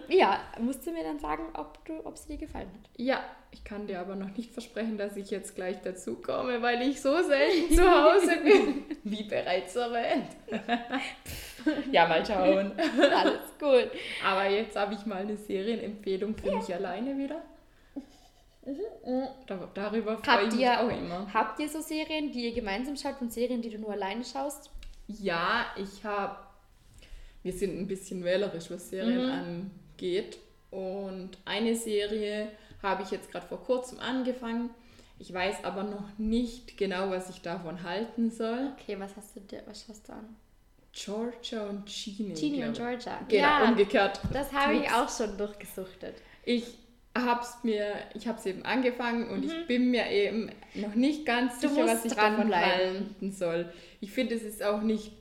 Ja, 0.08 0.40
musst 0.60 0.86
du 0.88 0.92
mir 0.92 1.04
dann 1.04 1.20
sagen, 1.20 1.44
ob, 1.54 1.84
du, 1.86 2.06
ob 2.06 2.18
sie 2.18 2.30
dir 2.30 2.38
gefallen 2.38 2.70
hat. 2.70 2.90
Ja, 2.98 3.22
ich 3.52 3.64
kann 3.64 3.86
dir 3.88 4.00
aber 4.00 4.16
noch 4.16 4.36
nicht 4.38 4.52
versprechen, 4.52 4.98
dass 4.98 5.18
ich 5.18 5.30
jetzt 5.30 5.56
gleich 5.56 5.82
dazu 5.82 6.16
komme, 6.16 6.62
weil 6.62 6.82
ich 6.88 7.02
so 7.02 7.22
selten 7.22 7.74
zu 7.76 7.84
Hause 7.84 8.38
bin. 8.44 8.86
Wie 9.04 9.24
bereits 9.24 9.76
erwähnt. 9.76 10.30
ja, 11.92 12.08
mal 12.08 12.26
schauen. 12.26 12.72
Alles 13.14 13.42
gut. 13.60 13.92
Aber 14.26 14.46
jetzt 14.50 14.76
habe 14.76 14.94
ich 14.94 15.06
mal 15.06 15.18
eine 15.22 15.38
Serienempfehlung 15.38 16.36
für 16.36 16.56
mich 16.56 16.74
alleine 16.74 17.18
wieder. 17.18 17.42
Da, 19.48 19.70
darüber 19.74 20.18
freue 20.18 20.46
ich 20.48 20.52
mich 20.54 20.62
ihr, 20.62 20.80
auch 20.80 20.90
immer. 20.90 21.28
habt 21.34 21.60
ihr 21.60 21.70
so 21.70 21.82
Serien, 21.82 22.32
die 22.32 22.46
ihr 22.50 22.54
gemeinsam 22.54 22.96
schaut 22.96 23.20
und 23.22 23.34
Serien, 23.34 23.62
die 23.62 23.70
du 23.70 23.80
nur 23.80 23.92
alleine 23.92 24.24
schaust? 24.24 24.70
Ja, 25.08 25.66
ich 25.76 26.04
habe. 26.06 26.36
Wir 27.50 27.58
sind 27.58 27.80
ein 27.80 27.88
bisschen 27.88 28.24
wählerisch, 28.24 28.70
was 28.70 28.92
Serien 28.92 29.26
Mhm. 29.26 29.72
angeht. 29.98 30.38
Und 30.70 31.32
eine 31.46 31.74
Serie 31.76 32.50
habe 32.84 33.02
ich 33.02 33.10
jetzt 33.10 33.32
gerade 33.32 33.48
vor 33.48 33.64
kurzem 33.64 34.00
angefangen. 34.00 34.70
Ich 35.18 35.34
weiß 35.34 35.64
aber 35.64 35.82
noch 35.84 36.06
nicht 36.20 36.78
genau, 36.78 37.10
was 37.10 37.28
ich 37.32 37.42
davon 37.42 37.82
halten 37.82 38.30
soll. 38.30 38.70
Okay, 38.80 38.98
was 39.00 39.16
hast 39.18 39.36
du 39.36 39.40
dir, 39.40 39.64
was 39.66 39.84
schaust 39.84 40.08
du 40.10 40.14
an? 40.14 40.36
Georgia 40.94 41.66
und 41.68 41.86
Genie. 41.88 42.34
Teenie 42.36 42.64
und. 42.66 42.78
Georgia. 42.78 43.20
Genau, 43.28 43.42
ja, 43.42 43.64
umgekehrt. 43.68 44.20
das 44.32 44.54
habe 44.54 44.76
ich 44.76 44.92
auch 44.92 45.10
schon 45.10 45.36
durchgesuchtet. 45.36 46.14
Ich 46.46 46.66
hab's 47.18 47.64
mir, 47.64 47.94
ich 48.14 48.28
habe 48.28 48.38
es 48.38 48.46
eben 48.46 48.64
angefangen 48.64 49.28
und 49.30 49.44
ich 49.44 49.66
bin 49.66 49.90
mir 49.90 50.08
eben 50.12 50.52
noch 50.76 50.94
nicht 50.94 51.26
ganz 51.26 51.56
Mhm. 51.64 51.68
Sicher, 51.70 51.88
was 51.88 52.06
ich 52.06 52.14
davon 52.14 52.56
halten 52.56 53.32
soll. 53.32 53.74
Ich 54.02 54.12
finde, 54.12 54.36
es 54.36 54.44
ist 54.44 54.62
auch 54.62 54.82
nicht, 54.84 55.14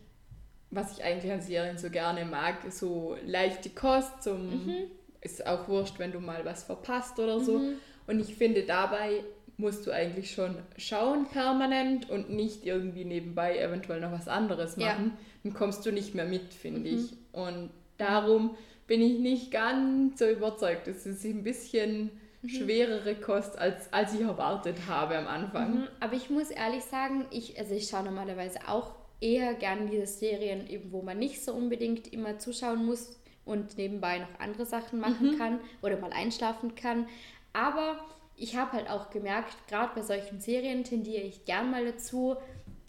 was 0.70 0.98
ich 0.98 1.04
eigentlich 1.04 1.32
an 1.32 1.40
Serien 1.40 1.78
so 1.78 1.90
gerne 1.90 2.24
mag, 2.24 2.56
so 2.70 3.16
leichte 3.24 3.70
Kost, 3.70 4.22
zum, 4.22 4.50
Mhm. 4.50 4.74
ist 5.20 5.46
auch 5.46 5.66
wurscht, 5.68 5.98
wenn 5.98 6.12
du 6.12 6.20
mal 6.20 6.44
was 6.44 6.62
verpasst 6.64 7.18
oder 7.18 7.40
so. 7.40 7.60
Und 8.06 8.20
ich 8.20 8.34
finde, 8.36 8.62
dabei 8.62 9.24
musst 9.56 9.86
du 9.86 9.90
eigentlich 9.90 10.30
schon 10.32 10.56
schauen 10.76 11.26
permanent 11.26 12.08
und 12.08 12.30
nicht 12.30 12.64
irgendwie 12.64 13.04
nebenbei 13.04 13.58
eventuell 13.58 14.00
noch 14.00 14.12
was 14.12 14.28
anderes 14.28 14.76
Ja. 14.76 14.92
machen. 14.92 15.12
Dann 15.42 15.52
kommst 15.54 15.84
du 15.84 15.90
nicht 15.90 16.14
mehr 16.14 16.26
mit, 16.26 16.54
finde 16.54 16.88
ich. 16.88 17.14
Und 17.32 17.70
darum 17.96 18.56
bin 18.86 19.00
ich 19.02 19.18
nicht 19.18 19.50
ganz 19.50 20.18
so 20.18 20.28
überzeugt. 20.28 20.86
Es 20.86 21.04
ist 21.06 21.24
ein 21.24 21.42
bisschen 21.42 22.10
schwerere 22.46 23.16
Kost, 23.16 23.58
als, 23.58 23.92
als 23.92 24.14
ich 24.14 24.20
erwartet 24.20 24.76
habe 24.86 25.18
am 25.18 25.26
Anfang. 25.26 25.74
Mhm, 25.74 25.88
Aber 25.98 26.14
ich 26.14 26.30
muss 26.30 26.50
ehrlich 26.50 26.84
sagen, 26.84 27.26
ich, 27.32 27.58
also 27.58 27.74
ich 27.74 27.88
schaue 27.88 28.04
normalerweise 28.04 28.60
auch 28.68 28.94
eher 29.20 29.54
gern 29.54 29.90
diese 29.90 30.06
Serien, 30.06 30.68
eben, 30.68 30.92
wo 30.92 31.02
man 31.02 31.18
nicht 31.18 31.44
so 31.44 31.52
unbedingt 31.52 32.12
immer 32.12 32.38
zuschauen 32.38 32.84
muss 32.86 33.18
und 33.44 33.76
nebenbei 33.78 34.18
noch 34.18 34.40
andere 34.40 34.66
Sachen 34.66 35.00
machen 35.00 35.38
kann 35.38 35.60
oder 35.82 35.98
mal 35.98 36.12
einschlafen 36.12 36.74
kann. 36.74 37.06
Aber 37.52 38.04
ich 38.36 38.56
habe 38.56 38.72
halt 38.72 38.88
auch 38.88 39.10
gemerkt, 39.10 39.56
gerade 39.68 39.92
bei 39.94 40.02
solchen 40.02 40.40
Serien 40.40 40.84
tendiere 40.84 41.22
ich 41.22 41.44
gern 41.44 41.70
mal 41.70 41.84
dazu, 41.84 42.36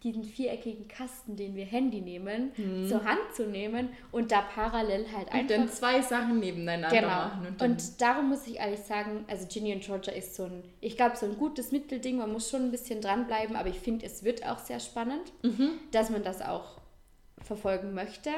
diesen 0.03 0.23
viereckigen 0.23 0.87
Kasten, 0.87 1.35
den 1.35 1.55
wir 1.55 1.65
Handy 1.65 1.99
nehmen, 2.01 2.51
zur 2.87 3.03
Hand 3.03 3.19
zu 3.35 3.47
nehmen 3.47 3.89
und 4.11 4.31
da 4.31 4.41
parallel 4.41 5.05
halt 5.13 5.27
Und 5.27 5.33
einfach 5.33 5.55
dann 5.57 5.67
zwei 5.69 6.01
Sachen 6.01 6.39
nebeneinander 6.39 6.95
Genau. 6.95 7.07
machen. 7.07 7.47
Und 7.47 7.61
Und, 7.61 8.01
darum 8.01 8.29
muss 8.29 8.47
ich 8.47 8.57
ehrlich 8.59 8.79
sagen, 8.79 9.25
also 9.27 9.45
Ginny 9.47 9.73
und 9.73 9.83
Georgia 9.83 10.13
ist 10.13 10.35
so 10.35 10.43
ein, 10.45 10.63
ich 10.79 10.95
glaube, 10.95 11.17
so 11.17 11.25
ein 11.25 11.35
gutes 11.37 11.71
Mittelding. 11.71 12.17
Man 12.17 12.31
muss 12.31 12.49
schon 12.49 12.63
ein 12.63 12.71
bisschen 12.71 13.01
dranbleiben, 13.01 13.55
aber 13.57 13.67
ich 13.69 13.79
finde, 13.79 14.05
es 14.05 14.23
wird 14.23 14.45
auch 14.45 14.59
sehr 14.59 14.79
spannend, 14.79 15.33
Mhm. 15.43 15.71
dass 15.91 16.09
man 16.09 16.23
das 16.23 16.41
auch 16.41 16.78
verfolgen 17.43 17.93
möchte. 17.93 18.29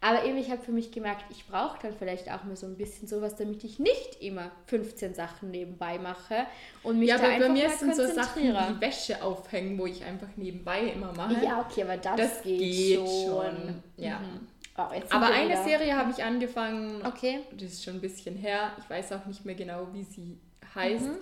Aber 0.00 0.24
eben, 0.24 0.36
ich 0.38 0.50
habe 0.50 0.60
für 0.62 0.72
mich 0.72 0.90
gemerkt, 0.92 1.24
ich 1.30 1.46
brauche 1.46 1.78
dann 1.82 1.94
vielleicht 1.96 2.30
auch 2.30 2.44
mal 2.44 2.56
so 2.56 2.66
ein 2.66 2.76
bisschen 2.76 3.08
sowas, 3.08 3.36
damit 3.36 3.64
ich 3.64 3.78
nicht 3.78 4.20
immer 4.20 4.50
15 4.66 5.14
Sachen 5.14 5.50
nebenbei 5.50 5.98
mache 5.98 6.46
und 6.82 6.98
mich 6.98 7.08
ja, 7.08 7.16
da 7.18 7.24
aber 7.24 7.32
einfach 7.34 7.46
bei 7.48 7.52
mir 7.52 7.70
sind 7.70 7.94
so 7.96 8.06
Sachen 8.06 8.42
wie 8.42 8.80
Wäsche 8.80 9.22
aufhängen, 9.22 9.78
wo 9.78 9.86
ich 9.86 10.04
einfach 10.04 10.28
nebenbei 10.36 10.80
immer 10.94 11.12
mache. 11.12 11.44
Ja, 11.44 11.60
okay, 11.60 11.82
aber 11.82 11.96
das, 11.96 12.16
das 12.16 12.42
geht, 12.42 12.58
geht 12.60 12.96
schon. 12.96 13.06
schon, 13.06 13.82
ja. 13.96 14.18
Mhm. 14.20 14.46
Oh, 14.78 14.82
Aber 15.08 15.26
eine 15.26 15.48
wieder- 15.48 15.64
Serie 15.64 15.96
habe 15.96 16.10
ich 16.10 16.22
angefangen, 16.22 17.00
Okay. 17.06 17.40
das 17.52 17.72
ist 17.72 17.84
schon 17.84 17.94
ein 17.94 18.00
bisschen 18.02 18.36
her. 18.36 18.72
Ich 18.78 18.90
weiß 18.90 19.12
auch 19.12 19.24
nicht 19.24 19.44
mehr 19.46 19.54
genau, 19.54 19.88
wie 19.94 20.02
sie 20.02 20.38
heißt. 20.74 21.06
Mhm. 21.06 21.16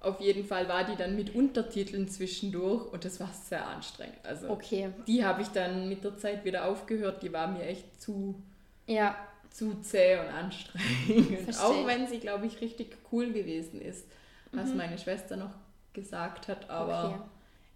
Auf 0.00 0.20
jeden 0.20 0.44
Fall 0.44 0.68
war 0.68 0.84
die 0.84 0.96
dann 0.96 1.16
mit 1.16 1.34
Untertiteln 1.34 2.08
zwischendurch 2.08 2.92
und 2.92 3.04
das 3.04 3.18
war 3.20 3.30
sehr 3.32 3.66
anstrengend. 3.66 4.18
Also 4.24 4.48
Okay. 4.50 4.90
die 5.06 5.24
habe 5.24 5.42
ich 5.42 5.48
dann 5.48 5.88
mit 5.88 6.04
der 6.04 6.16
Zeit 6.16 6.44
wieder 6.44 6.66
aufgehört. 6.66 7.22
Die 7.22 7.32
war 7.32 7.48
mir 7.48 7.62
echt 7.64 8.00
zu, 8.00 8.40
Ja, 8.86 9.16
zu 9.50 9.80
zäh 9.82 10.18
und 10.18 10.28
anstrengend. 10.28 11.44
Versteh 11.44 11.62
Auch 11.64 11.86
wenn 11.86 12.06
sie, 12.06 12.18
glaube 12.20 12.46
ich, 12.46 12.60
richtig 12.60 12.96
cool 13.10 13.32
gewesen 13.32 13.80
ist, 13.80 14.06
was 14.52 14.72
meine 14.74 14.98
Schwester 14.98 15.36
noch 15.36 15.50
gesagt 15.92 16.48
hat. 16.48 16.70
Aber 16.70 17.08
Mhm. 17.08 17.14
Okay. 17.14 17.22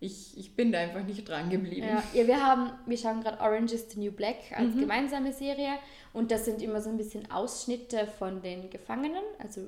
ich, 0.00 0.38
ich 0.38 0.54
bin 0.56 0.70
da 0.72 0.78
einfach 0.78 1.02
nicht 1.04 1.28
dran 1.28 1.50
geblieben. 1.50 1.86
Ja, 1.88 2.02
ja 2.14 2.26
wir 2.26 2.44
haben, 2.46 2.70
wir 2.86 2.96
schauen 2.98 3.20
gerade 3.22 3.40
Orange 3.40 3.72
is 3.74 3.90
the 3.90 3.98
New 3.98 4.12
Black 4.12 4.36
Mhm. 4.50 4.56
als 4.56 4.74
gemeinsame 4.76 5.32
Serie 5.32 5.72
und 6.12 6.30
das 6.30 6.44
sind 6.44 6.62
immer 6.62 6.80
so 6.80 6.90
ein 6.90 6.96
bisschen 6.98 7.30
Ausschnitte 7.32 8.06
von 8.18 8.42
den 8.42 8.70
Gefangenen, 8.70 9.22
also 9.40 9.62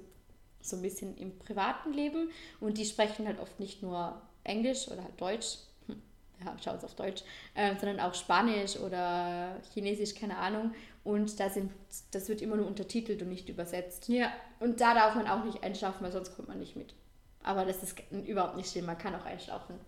so 0.64 0.76
ein 0.76 0.82
bisschen 0.82 1.16
im 1.16 1.38
privaten 1.38 1.92
Leben 1.92 2.30
und 2.60 2.78
die 2.78 2.84
sprechen 2.84 3.26
halt 3.26 3.38
oft 3.38 3.58
nicht 3.60 3.82
nur 3.82 4.20
Englisch 4.44 4.88
oder 4.88 5.02
halt 5.02 5.20
Deutsch, 5.20 5.58
hm, 5.86 6.00
ja, 6.44 6.56
schaut 6.62 6.84
auf 6.84 6.94
Deutsch, 6.94 7.22
äh, 7.54 7.74
sondern 7.76 8.00
auch 8.00 8.14
Spanisch 8.14 8.76
oder 8.76 9.60
Chinesisch, 9.72 10.14
keine 10.14 10.38
Ahnung 10.38 10.74
und 11.04 11.38
da 11.38 11.50
sind, 11.50 11.70
das 12.12 12.28
wird 12.28 12.40
immer 12.40 12.56
nur 12.56 12.66
untertitelt 12.66 13.20
und 13.22 13.28
nicht 13.28 13.48
übersetzt. 13.48 14.08
ja. 14.08 14.32
Und 14.58 14.80
da 14.80 14.94
darf 14.94 15.14
man 15.14 15.28
auch 15.28 15.44
nicht 15.44 15.62
einschlafen, 15.62 16.02
weil 16.02 16.12
sonst 16.12 16.34
kommt 16.34 16.48
man 16.48 16.58
nicht 16.58 16.76
mit. 16.76 16.94
Aber 17.42 17.66
das 17.66 17.82
ist 17.82 18.00
überhaupt 18.10 18.56
nicht 18.56 18.70
schlimm, 18.70 18.86
man 18.86 18.96
kann 18.96 19.14
auch 19.14 19.26
einschlafen. 19.26 19.78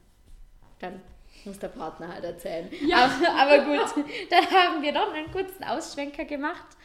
Dann 0.79 1.01
muss 1.47 1.59
der 1.59 1.69
Partner 1.69 2.13
halt 2.13 2.25
erzählen. 2.25 2.69
Ja. 2.87 3.05
Aber, 3.07 3.41
aber 3.41 3.65
gut, 3.65 4.05
dann 4.31 4.45
haben 4.51 4.83
wir 4.83 4.93
noch 4.93 5.11
einen 5.13 5.33
kurzen 5.33 5.65
Ausschwenker 5.65 6.27
gemacht. 6.27 6.77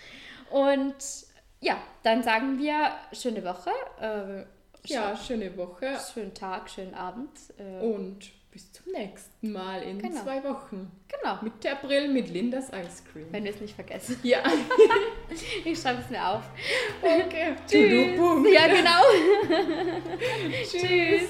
Und 0.50 0.96
ja, 1.62 1.78
dann 2.04 2.22
sagen 2.24 2.58
wir 2.60 2.92
schöne 3.14 3.44
Woche, 3.46 3.70
äh, 4.02 4.44
ja, 4.92 5.16
schöne 5.16 5.56
Woche 5.58 5.98
schönen 6.14 6.34
Tag, 6.34 6.70
schönen 6.70 6.94
Abend. 6.94 7.30
Äh, 7.58 7.84
und 7.86 8.32
bis 8.52 8.70
zum 8.74 8.92
nächsten 8.92 9.52
Mal 9.54 9.82
in 9.84 10.00
Genau. 10.00 10.24
zwei 10.24 10.44
Wochen. 10.44 10.92
Genau, 11.08 11.38
Mit 11.42 11.64
der 11.64 11.76
Brill 11.76 12.10
mit 12.10 12.28
Lindas 12.30 12.68
Ice 12.70 13.04
Cream. 13.12 13.28
wenn 13.32 13.44
wir 13.46 13.52
es 13.52 13.62
nicht 13.62 13.76
vergessen. 13.76 14.20
Ja. 14.24 14.40
Ich 15.64 15.80
schreibe 15.80 16.02
es 16.02 16.10
mir 16.10 16.28
auf. 16.28 16.44
Okay. 17.02 17.56
Tschüss. 17.66 18.20
Ja, 18.54 18.68
genau. 18.68 19.02
Tschüss. 20.70 21.30